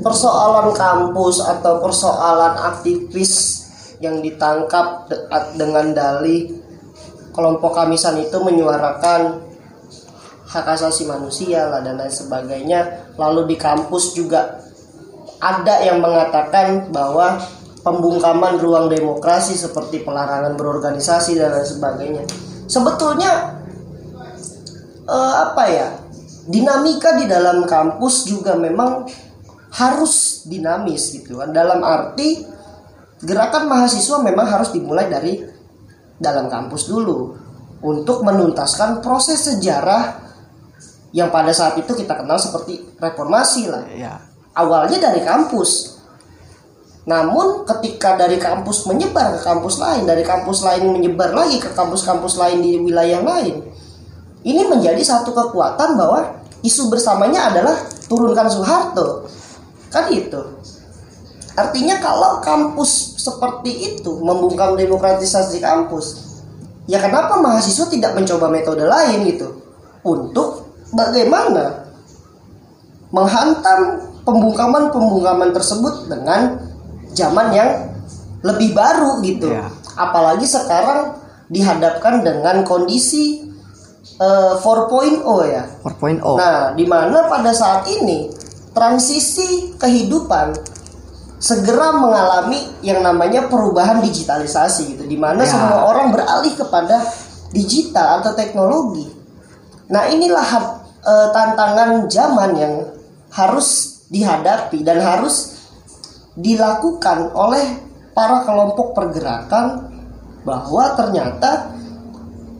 persoalan 0.00 0.72
kampus 0.72 1.44
atau 1.44 1.84
persoalan 1.84 2.56
aktivis 2.56 3.64
yang 4.00 4.24
ditangkap 4.24 5.08
de 5.08 5.16
dengan 5.56 5.92
dalih 5.92 6.52
kelompok 7.36 7.76
kamisan 7.76 8.16
itu 8.24 8.40
menyuarakan 8.40 9.44
hak 10.48 10.66
asasi 10.72 11.04
manusia 11.04 11.68
lah 11.68 11.84
dan 11.84 12.00
lain 12.00 12.08
sebagainya 12.08 13.12
lalu 13.20 13.52
di 13.52 13.56
kampus 13.60 14.16
juga 14.16 14.64
ada 15.40 15.84
yang 15.84 16.00
mengatakan 16.00 16.88
bahwa 16.88 17.36
pembungkaman 17.86 18.58
ruang 18.58 18.90
demokrasi 18.90 19.54
seperti 19.54 20.02
pelarangan 20.02 20.58
berorganisasi 20.58 21.38
dan 21.38 21.54
lain 21.54 21.68
sebagainya. 21.68 22.24
Sebetulnya 22.66 23.62
eh, 25.06 25.34
apa 25.46 25.64
ya? 25.70 25.88
Dinamika 26.46 27.18
di 27.18 27.26
dalam 27.26 27.66
kampus 27.66 28.30
juga 28.30 28.54
memang 28.54 29.06
harus 29.74 30.46
dinamis 30.46 31.10
gitu 31.14 31.42
kan. 31.42 31.50
Dalam 31.50 31.82
arti 31.82 32.42
gerakan 33.22 33.66
mahasiswa 33.66 34.22
memang 34.22 34.46
harus 34.46 34.70
dimulai 34.70 35.10
dari 35.10 35.42
dalam 36.16 36.48
kampus 36.48 36.88
dulu 36.88 37.36
untuk 37.84 38.24
menuntaskan 38.24 39.04
proses 39.04 39.46
sejarah 39.46 40.24
yang 41.12 41.28
pada 41.32 41.52
saat 41.52 41.76
itu 41.80 41.92
kita 41.92 42.16
kenal 42.16 42.36
seperti 42.40 42.82
reformasi 43.00 43.68
lah. 43.68 43.84
Ya 43.92 44.26
awalnya 44.56 44.98
dari 45.12 45.20
kampus. 45.22 46.00
Namun 47.06 47.62
ketika 47.68 48.18
dari 48.18 48.40
kampus 48.40 48.88
menyebar 48.90 49.38
ke 49.38 49.40
kampus 49.46 49.78
lain, 49.78 50.08
dari 50.08 50.26
kampus 50.26 50.66
lain 50.66 50.90
menyebar 50.90 51.30
lagi 51.30 51.62
ke 51.62 51.70
kampus-kampus 51.70 52.34
lain 52.34 52.58
di 52.64 52.82
wilayah 52.82 53.22
lain, 53.22 53.62
ini 54.42 54.62
menjadi 54.66 54.98
satu 54.98 55.30
kekuatan 55.30 55.94
bahwa 55.94 56.42
isu 56.66 56.90
bersamanya 56.90 57.54
adalah 57.54 57.78
turunkan 58.10 58.50
Soeharto. 58.50 59.30
Kan 59.94 60.10
itu. 60.10 60.42
Artinya 61.54 62.02
kalau 62.02 62.42
kampus 62.42 63.15
seperti 63.26 63.98
itu 63.98 64.22
membungkam 64.22 64.78
demokratisasi 64.78 65.58
kampus, 65.58 66.38
ya 66.86 67.02
kenapa 67.02 67.42
mahasiswa 67.42 67.90
tidak 67.90 68.14
mencoba 68.14 68.46
metode 68.46 68.86
lain 68.86 69.26
gitu 69.26 69.58
untuk 70.06 70.70
bagaimana 70.94 71.90
menghantam 73.10 74.06
pembungkaman-pembungkaman 74.22 75.50
tersebut 75.54 76.10
dengan 76.10 76.58
zaman 77.14 77.50
yang 77.54 77.70
lebih 78.42 78.74
baru 78.74 79.22
gitu. 79.22 79.50
Ya. 79.50 79.70
Apalagi 79.96 80.44
sekarang 80.46 81.18
dihadapkan 81.48 82.26
dengan 82.26 82.66
kondisi 82.66 83.46
uh, 84.18 84.58
4.0 84.58 85.22
ya. 85.46 85.64
4.0. 85.82 86.22
Nah, 86.36 86.74
di 86.74 86.84
mana 86.84 87.30
pada 87.30 87.54
saat 87.54 87.86
ini 87.88 88.30
transisi 88.76 89.72
kehidupan 89.80 90.75
segera 91.36 91.92
mengalami 91.92 92.80
yang 92.80 93.04
namanya 93.04 93.44
perubahan 93.46 94.00
digitalisasi 94.00 94.96
gitu 94.96 95.04
di 95.04 95.20
mana 95.20 95.44
ya. 95.44 95.52
semua 95.52 95.78
orang 95.92 96.12
beralih 96.12 96.54
kepada 96.56 97.04
digital 97.52 98.20
atau 98.20 98.32
teknologi. 98.32 99.06
Nah, 99.92 100.08
inilah 100.10 100.48
uh, 101.04 101.28
tantangan 101.30 102.10
zaman 102.10 102.50
yang 102.56 102.74
harus 103.30 104.00
dihadapi 104.08 104.82
dan 104.82 104.98
harus 105.02 105.66
dilakukan 106.36 107.32
oleh 107.32 107.84
para 108.16 108.44
kelompok 108.44 108.96
pergerakan 108.96 109.92
bahwa 110.46 110.94
ternyata 110.94 111.74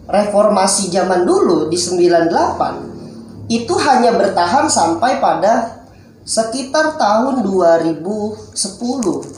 reformasi 0.06 0.90
zaman 0.92 1.26
dulu 1.26 1.72
di 1.72 1.78
98 1.78 3.46
itu 3.46 3.74
hanya 3.78 4.10
bertahan 4.14 4.66
sampai 4.66 5.22
pada 5.22 5.75
sekitar 6.26 6.98
tahun 6.98 7.46
2010 7.46 8.58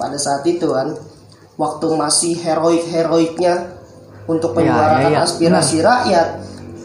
pada 0.00 0.16
saat 0.16 0.42
itu 0.48 0.72
kan 0.72 0.96
waktu 1.60 1.86
masih 1.92 2.32
heroik-heroiknya 2.40 3.76
untuk 4.24 4.56
ya, 4.56 4.64
menyuarakan 4.64 5.12
ya, 5.12 5.12
ya, 5.12 5.20
ya. 5.20 5.26
aspirasi 5.28 5.76
nah. 5.78 5.84
rakyat. 5.84 6.28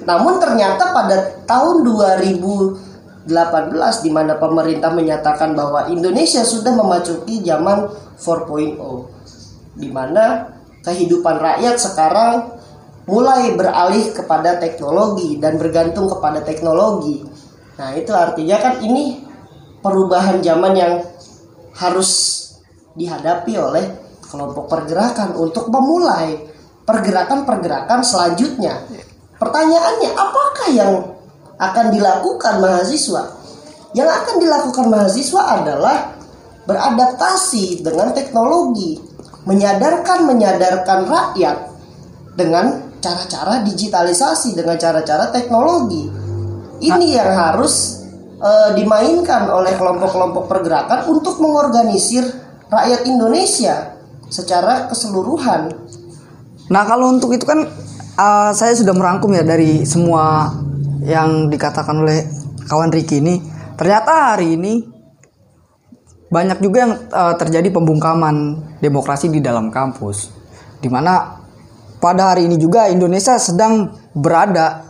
Namun 0.04 0.34
ternyata 0.44 0.92
pada 0.92 1.16
tahun 1.48 1.88
2000 1.88 2.94
18 3.24 4.04
di 4.04 4.12
mana 4.12 4.36
pemerintah 4.36 4.92
menyatakan 4.92 5.56
bahwa 5.56 5.88
Indonesia 5.88 6.44
sudah 6.44 6.76
memasuki 6.76 7.40
zaman 7.40 7.88
4.0 8.20 9.80
di 9.80 9.88
mana 9.88 10.52
kehidupan 10.84 11.40
rakyat 11.40 11.80
sekarang 11.80 12.52
mulai 13.08 13.56
beralih 13.56 14.12
kepada 14.12 14.60
teknologi 14.60 15.40
dan 15.40 15.56
bergantung 15.56 16.12
kepada 16.12 16.44
teknologi. 16.44 17.24
Nah, 17.80 17.96
itu 17.96 18.12
artinya 18.12 18.60
kan 18.60 18.84
ini 18.84 19.24
perubahan 19.84 20.40
zaman 20.40 20.74
yang 20.74 20.94
harus 21.76 22.10
dihadapi 22.96 23.54
oleh 23.60 23.86
kelompok 24.24 24.72
pergerakan 24.72 25.36
untuk 25.38 25.68
memulai 25.70 26.40
pergerakan-pergerakan 26.88 28.02
selanjutnya. 28.02 28.82
Pertanyaannya, 29.38 30.10
apakah 30.16 30.68
yang 30.72 30.92
akan 31.60 31.86
dilakukan 31.94 32.60
mahasiswa. 32.60 33.24
Yang 33.94 34.10
akan 34.10 34.36
dilakukan 34.42 34.86
mahasiswa 34.90 35.42
adalah 35.62 35.98
beradaptasi 36.66 37.86
dengan 37.86 38.10
teknologi, 38.16 38.98
menyadarkan 39.46 40.26
menyadarkan 40.26 41.00
rakyat 41.06 41.58
dengan 42.34 42.90
cara-cara 43.04 43.62
digitalisasi, 43.62 44.58
dengan 44.58 44.80
cara-cara 44.80 45.30
teknologi. 45.30 46.10
Ini 46.82 47.08
yang 47.22 47.32
harus 47.32 48.03
uh, 48.44 48.70
dimainkan 48.76 49.48
oleh 49.48 49.74
kelompok-kelompok 49.80 50.52
pergerakan 50.52 51.08
untuk 51.08 51.40
mengorganisir 51.40 52.28
rakyat 52.68 53.08
Indonesia 53.08 53.96
secara 54.28 54.92
keseluruhan. 54.92 55.72
Nah, 56.68 56.84
kalau 56.84 57.16
untuk 57.16 57.32
itu 57.32 57.48
kan 57.48 57.64
uh, 58.20 58.52
saya 58.52 58.76
sudah 58.76 58.92
merangkum 58.92 59.32
ya 59.32 59.48
dari 59.48 59.88
semua 59.88 60.52
yang 61.04 61.48
dikatakan 61.48 62.04
oleh 62.04 62.28
kawan 62.68 62.92
Ricky 62.92 63.24
ini. 63.24 63.40
Ternyata 63.74 64.36
hari 64.36 64.56
ini 64.60 64.74
banyak 66.34 66.60
juga 66.66 66.78
yang 66.88 66.94
uh, 67.14 67.36
terjadi 67.38 67.70
pembungkaman 67.70 68.58
demokrasi 68.82 69.30
di 69.30 69.44
dalam 69.44 69.70
kampus. 69.70 70.34
Di 70.82 70.90
mana 70.90 71.40
pada 72.02 72.34
hari 72.34 72.50
ini 72.50 72.58
juga 72.58 72.90
Indonesia 72.90 73.38
sedang 73.38 73.94
berada 74.16 74.88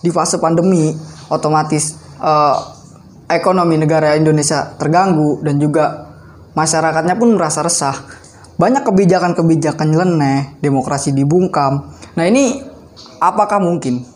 di 0.00 0.08
fase 0.08 0.40
pandemi. 0.40 0.94
Otomatis 1.26 1.98
uh, 2.22 2.75
ekonomi 3.26 3.78
negara 3.78 4.14
Indonesia 4.14 4.74
terganggu 4.78 5.42
dan 5.42 5.58
juga 5.58 6.14
masyarakatnya 6.54 7.14
pun 7.18 7.34
merasa 7.34 7.62
resah 7.62 7.96
banyak 8.56 8.88
kebijakan-kebijakan 8.88 9.86
nyeleneh 9.92 10.58
demokrasi 10.62 11.12
dibungkam 11.12 11.92
nah 12.16 12.24
ini 12.24 12.62
apakah 13.20 13.60
mungkin 13.60 14.06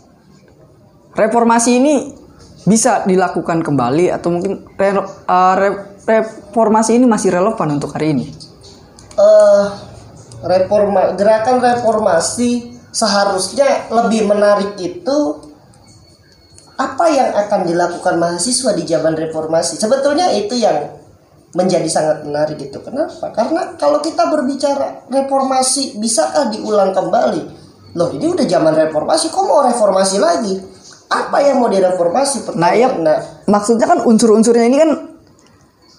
reformasi 1.14 1.70
ini 1.76 1.94
bisa 2.64 3.08
dilakukan 3.08 3.64
kembali 3.64 4.12
atau 4.12 4.28
mungkin 4.32 4.68
re, 4.76 4.90
uh, 5.00 5.54
re, 5.56 5.68
reformasi 6.04 7.00
ini 7.00 7.06
masih 7.08 7.32
relevan 7.32 7.80
untuk 7.80 7.96
hari 7.96 8.12
ini? 8.12 8.26
Uh, 9.16 9.64
reforma 10.44 11.16
gerakan 11.16 11.60
reformasi 11.60 12.76
seharusnya 12.92 13.88
lebih 13.88 14.28
menarik 14.28 14.76
itu 14.80 15.49
apa 16.80 17.04
yang 17.12 17.28
akan 17.36 17.68
dilakukan 17.68 18.16
mahasiswa 18.16 18.72
di 18.72 18.84
zaman 18.88 19.12
reformasi? 19.12 19.76
Sebetulnya 19.76 20.32
itu 20.32 20.56
yang 20.56 20.96
menjadi 21.52 21.88
sangat 21.90 22.24
menarik 22.24 22.56
gitu. 22.56 22.80
Kenapa? 22.80 23.28
Karena 23.36 23.76
kalau 23.76 24.00
kita 24.00 24.32
berbicara 24.32 25.04
reformasi 25.12 26.00
bisakah 26.00 26.48
diulang 26.48 26.96
kembali? 26.96 27.42
Loh, 27.98 28.08
ini 28.14 28.30
udah 28.30 28.46
zaman 28.46 28.72
reformasi, 28.72 29.34
kok 29.34 29.44
mau 29.44 29.66
reformasi 29.66 30.16
lagi? 30.22 30.54
Apa 31.10 31.42
yang 31.42 31.58
mau 31.58 31.66
direformasi? 31.66 32.54
Nah, 32.54 32.70
iya. 32.70 32.94
Nah, 32.94 33.18
Maksudnya 33.50 33.90
kan 33.90 34.06
unsur-unsurnya 34.06 34.62
ini 34.70 34.78
kan 34.78 34.90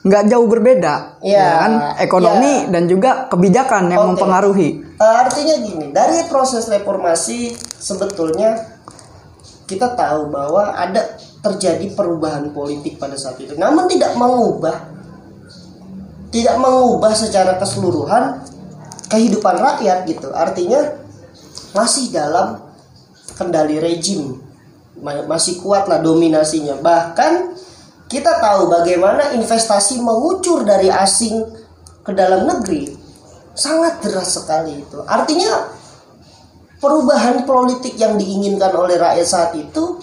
nggak 0.02 0.34
jauh 0.34 0.48
berbeda, 0.50 1.22
Iya, 1.22 1.38
ya 1.38 1.50
kan? 1.62 1.72
Ekonomi 2.02 2.66
iya. 2.66 2.72
dan 2.74 2.84
juga 2.90 3.30
kebijakan 3.30 3.92
yang 3.92 4.02
Oke. 4.02 4.10
mempengaruhi. 4.16 4.70
Eh, 4.98 5.16
artinya 5.20 5.56
gini, 5.62 5.86
dari 5.94 6.26
proses 6.26 6.66
reformasi 6.72 7.54
sebetulnya 7.78 8.71
kita 9.72 9.96
tahu 9.96 10.28
bahwa 10.28 10.76
ada 10.76 11.16
terjadi 11.40 11.96
perubahan 11.96 12.52
politik 12.52 13.00
pada 13.00 13.16
saat 13.16 13.40
itu. 13.40 13.56
Namun 13.56 13.88
tidak 13.88 14.20
mengubah 14.20 14.92
tidak 16.32 16.56
mengubah 16.60 17.12
secara 17.12 17.60
keseluruhan 17.60 18.40
kehidupan 19.12 19.56
rakyat 19.60 20.08
gitu. 20.08 20.32
Artinya 20.32 20.96
masih 21.76 22.08
dalam 22.12 22.64
kendali 23.36 23.80
rejim. 23.84 24.40
Ma- 25.04 25.28
Masih 25.28 25.60
kuat 25.60 25.92
lah 25.92 26.00
dominasinya. 26.00 26.80
Bahkan 26.80 27.32
kita 28.08 28.40
tahu 28.40 28.72
bagaimana 28.72 29.36
investasi 29.36 30.00
mengucur 30.00 30.64
dari 30.64 30.88
asing 30.88 31.44
ke 32.04 32.12
dalam 32.16 32.48
negeri. 32.48 32.96
Sangat 33.52 34.00
deras 34.00 34.32
sekali 34.40 34.80
itu. 34.88 35.04
Artinya 35.04 35.68
perubahan 36.82 37.46
politik 37.46 37.96
yang 37.96 38.18
diinginkan 38.18 38.74
oleh 38.74 38.98
rakyat 38.98 39.28
saat 39.30 39.52
itu 39.54 40.02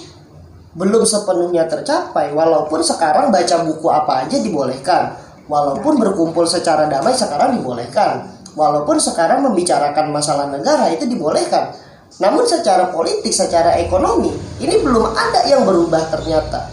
belum 0.79 1.03
sepenuhnya 1.03 1.67
tercapai 1.67 2.31
walaupun 2.31 2.79
sekarang 2.87 3.35
baca 3.35 3.67
buku 3.67 3.87
apa 3.91 4.25
aja 4.25 4.39
dibolehkan. 4.39 5.19
Walaupun 5.49 5.97
berkumpul 5.97 6.45
secara 6.47 6.87
damai 6.87 7.17
sekarang 7.17 7.59
dibolehkan. 7.59 8.31
Walaupun 8.55 9.01
sekarang 9.01 9.43
membicarakan 9.43 10.13
masalah 10.15 10.47
negara 10.47 10.87
itu 10.93 11.09
dibolehkan. 11.09 11.75
Namun 12.23 12.47
secara 12.47 12.95
politik 12.95 13.33
secara 13.35 13.75
ekonomi 13.81 14.31
ini 14.63 14.81
belum 14.81 15.09
ada 15.13 15.49
yang 15.51 15.67
berubah 15.67 16.05
ternyata. 16.15 16.69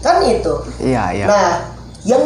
Kan 0.00 0.24
itu? 0.26 0.54
Iya, 0.80 1.04
iya. 1.12 1.26
Nah, 1.28 1.50
yang 2.08 2.24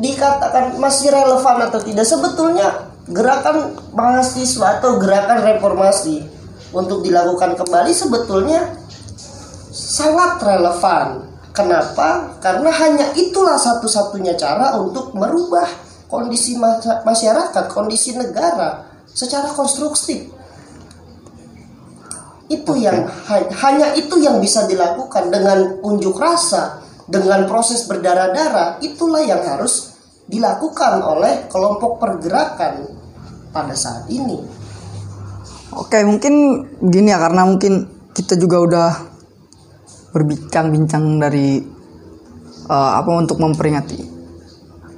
dikatakan 0.00 0.78
masih 0.80 1.10
relevan 1.12 1.56
atau 1.70 1.80
tidak 1.82 2.06
sebetulnya 2.06 2.88
gerakan 3.10 3.76
mahasiswa 3.92 4.80
atau 4.80 4.96
gerakan 4.96 5.44
reformasi 5.44 6.37
untuk 6.72 7.00
dilakukan 7.00 7.56
kembali 7.56 7.92
sebetulnya 7.92 8.76
sangat 9.72 10.42
relevan. 10.42 11.24
Kenapa? 11.56 12.38
Karena 12.38 12.70
hanya 12.70 13.06
itulah 13.18 13.58
satu-satunya 13.58 14.38
cara 14.38 14.78
untuk 14.78 15.10
merubah 15.16 15.66
kondisi 16.06 16.54
masyarakat, 17.02 17.64
kondisi 17.72 18.14
negara 18.14 18.86
secara 19.10 19.50
konstruktif. 19.50 20.30
Itu 22.48 22.72
yang 22.78 23.04
ha- 23.28 23.50
hanya 23.66 23.92
itu 23.98 24.22
yang 24.22 24.38
bisa 24.40 24.64
dilakukan 24.70 25.28
dengan 25.28 25.82
unjuk 25.84 26.16
rasa, 26.16 26.80
dengan 27.04 27.44
proses 27.44 27.84
berdarah-darah. 27.90 28.80
Itulah 28.80 29.20
yang 29.20 29.42
harus 29.42 29.98
dilakukan 30.30 31.02
oleh 31.02 31.48
kelompok 31.50 32.00
pergerakan 32.00 32.88
pada 33.50 33.74
saat 33.74 34.06
ini. 34.12 34.57
Oke, 35.68 36.00
mungkin 36.00 36.64
gini 36.80 37.12
ya 37.12 37.20
karena 37.20 37.44
mungkin 37.44 37.84
kita 38.16 38.40
juga 38.40 38.56
udah 38.64 38.88
berbincang-bincang 40.16 41.20
dari 41.20 41.60
eh, 42.64 42.92
apa 42.96 43.10
untuk 43.12 43.36
memperingati 43.36 44.00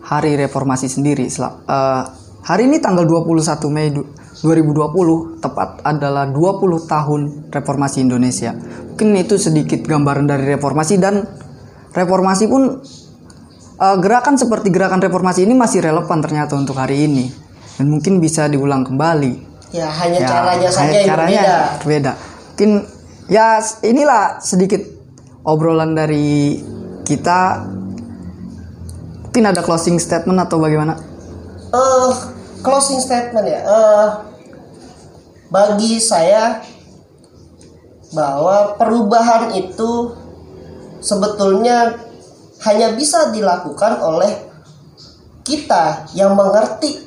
Hari 0.06 0.38
Reformasi 0.38 0.86
sendiri. 0.86 1.26
Eh, 1.26 2.02
hari 2.46 2.62
ini 2.70 2.78
tanggal 2.78 3.02
21 3.02 3.66
Mei 3.66 3.90
du- 3.90 4.06
2020 4.46 5.42
tepat 5.42 5.82
adalah 5.82 6.30
20 6.30 6.86
tahun 6.86 7.20
Reformasi 7.50 8.06
Indonesia. 8.06 8.54
Mungkin 8.94 9.18
itu 9.18 9.42
sedikit 9.42 9.82
gambaran 9.82 10.30
dari 10.30 10.54
reformasi 10.54 11.02
dan 11.02 11.26
reformasi 11.90 12.46
pun 12.46 12.78
eh, 13.74 13.96
gerakan 13.98 14.38
seperti 14.38 14.70
gerakan 14.70 15.02
reformasi 15.02 15.50
ini 15.50 15.58
masih 15.58 15.82
relevan 15.82 16.22
ternyata 16.22 16.54
untuk 16.54 16.78
hari 16.78 17.10
ini 17.10 17.26
dan 17.74 17.90
mungkin 17.90 18.22
bisa 18.22 18.46
diulang 18.46 18.86
kembali. 18.86 19.49
Ya, 19.70 19.86
hanya 19.86 20.18
Ya, 20.18 20.28
caranya 20.28 20.68
saja 20.70 20.82
hanya 20.90 20.98
yang 20.98 21.08
caranya 21.08 21.40
berbeda. 21.40 21.58
berbeda. 21.82 22.12
Mungkin 22.50 22.70
ya 23.30 23.46
inilah 23.86 24.24
sedikit 24.42 24.82
obrolan 25.46 25.94
dari 25.94 26.58
kita. 27.06 27.62
Mungkin 29.30 29.44
ada 29.46 29.62
closing 29.62 29.96
statement 30.02 30.38
atau 30.42 30.58
bagaimana? 30.58 30.98
eh 31.70 32.12
closing 32.66 32.98
statement 32.98 33.46
ya. 33.46 33.60
Eh 33.62 34.08
bagi 35.50 36.02
saya 36.02 36.58
bahwa 38.10 38.74
perubahan 38.74 39.54
itu 39.54 40.18
sebetulnya 40.98 41.94
hanya 42.66 42.90
bisa 42.98 43.30
dilakukan 43.30 44.02
oleh 44.02 44.34
kita 45.46 46.10
yang 46.18 46.34
mengerti 46.34 47.06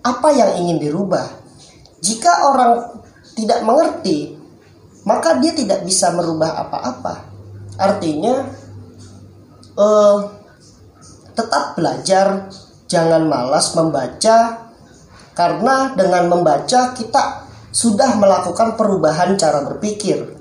apa 0.00 0.30
yang 0.30 0.62
ingin 0.62 0.78
dirubah. 0.78 1.39
Jika 2.00 2.32
orang 2.48 2.72
tidak 3.36 3.60
mengerti, 3.64 4.36
maka 5.04 5.36
dia 5.40 5.52
tidak 5.56 5.84
bisa 5.84 6.12
merubah 6.12 6.60
apa-apa. 6.66 7.14
Artinya, 7.80 8.44
eh, 9.76 10.18
tetap 11.32 11.76
belajar, 11.76 12.52
jangan 12.84 13.24
malas 13.24 13.72
membaca, 13.72 14.68
karena 15.32 15.96
dengan 15.96 16.28
membaca 16.28 16.92
kita 16.92 17.48
sudah 17.72 18.18
melakukan 18.18 18.76
perubahan 18.76 19.38
cara 19.40 19.64
berpikir. 19.64 20.36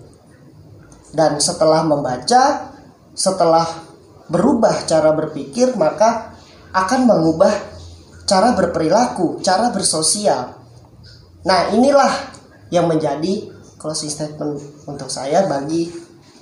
Dan 1.10 1.40
setelah 1.40 1.88
membaca, 1.88 2.74
setelah 3.16 3.66
berubah 4.30 4.86
cara 4.86 5.16
berpikir, 5.16 5.74
maka 5.80 6.36
akan 6.76 7.10
mengubah 7.10 7.54
cara 8.30 8.54
berperilaku, 8.54 9.42
cara 9.42 9.74
bersosial. 9.74 10.59
Nah, 11.46 11.72
inilah 11.72 12.12
yang 12.70 12.86
menjadi 12.88 13.48
closing 13.80 14.12
statement 14.12 14.60
untuk 14.86 15.08
saya 15.08 15.48
bagi 15.48 15.88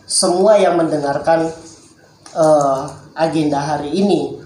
semua 0.04 0.58
yang 0.58 0.80
mendengarkan 0.80 1.52
eh, 2.34 2.82
agenda 3.14 3.58
hari 3.60 3.94
ini. 3.94 4.38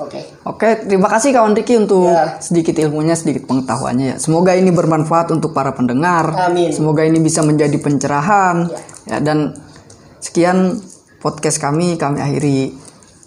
Oke. 0.00 0.24
Oke, 0.48 0.88
terima 0.88 1.04
kasih 1.12 1.36
kawan 1.36 1.52
Riki 1.52 1.76
untuk 1.76 2.08
Ya. 2.08 2.40
sedikit 2.40 2.72
ilmunya, 2.80 3.12
sedikit 3.12 3.44
pengetahuannya 3.44 4.06
ya. 4.06 4.16
Semoga 4.16 4.56
ini 4.56 4.72
bermanfaat 4.72 5.28
untuk 5.30 5.52
para 5.52 5.76
pendengar. 5.76 6.32
Amin. 6.48 6.72
Semoga 6.72 7.04
ini 7.04 7.20
bisa 7.20 7.44
menjadi 7.44 7.76
pencerahan. 7.76 8.72
Ya. 8.72 8.80
Ya, 9.04 9.16
dan 9.20 9.52
sekian 10.18 10.80
podcast 11.20 11.60
kami 11.60 12.00
kami 12.00 12.18
akhiri 12.24 12.58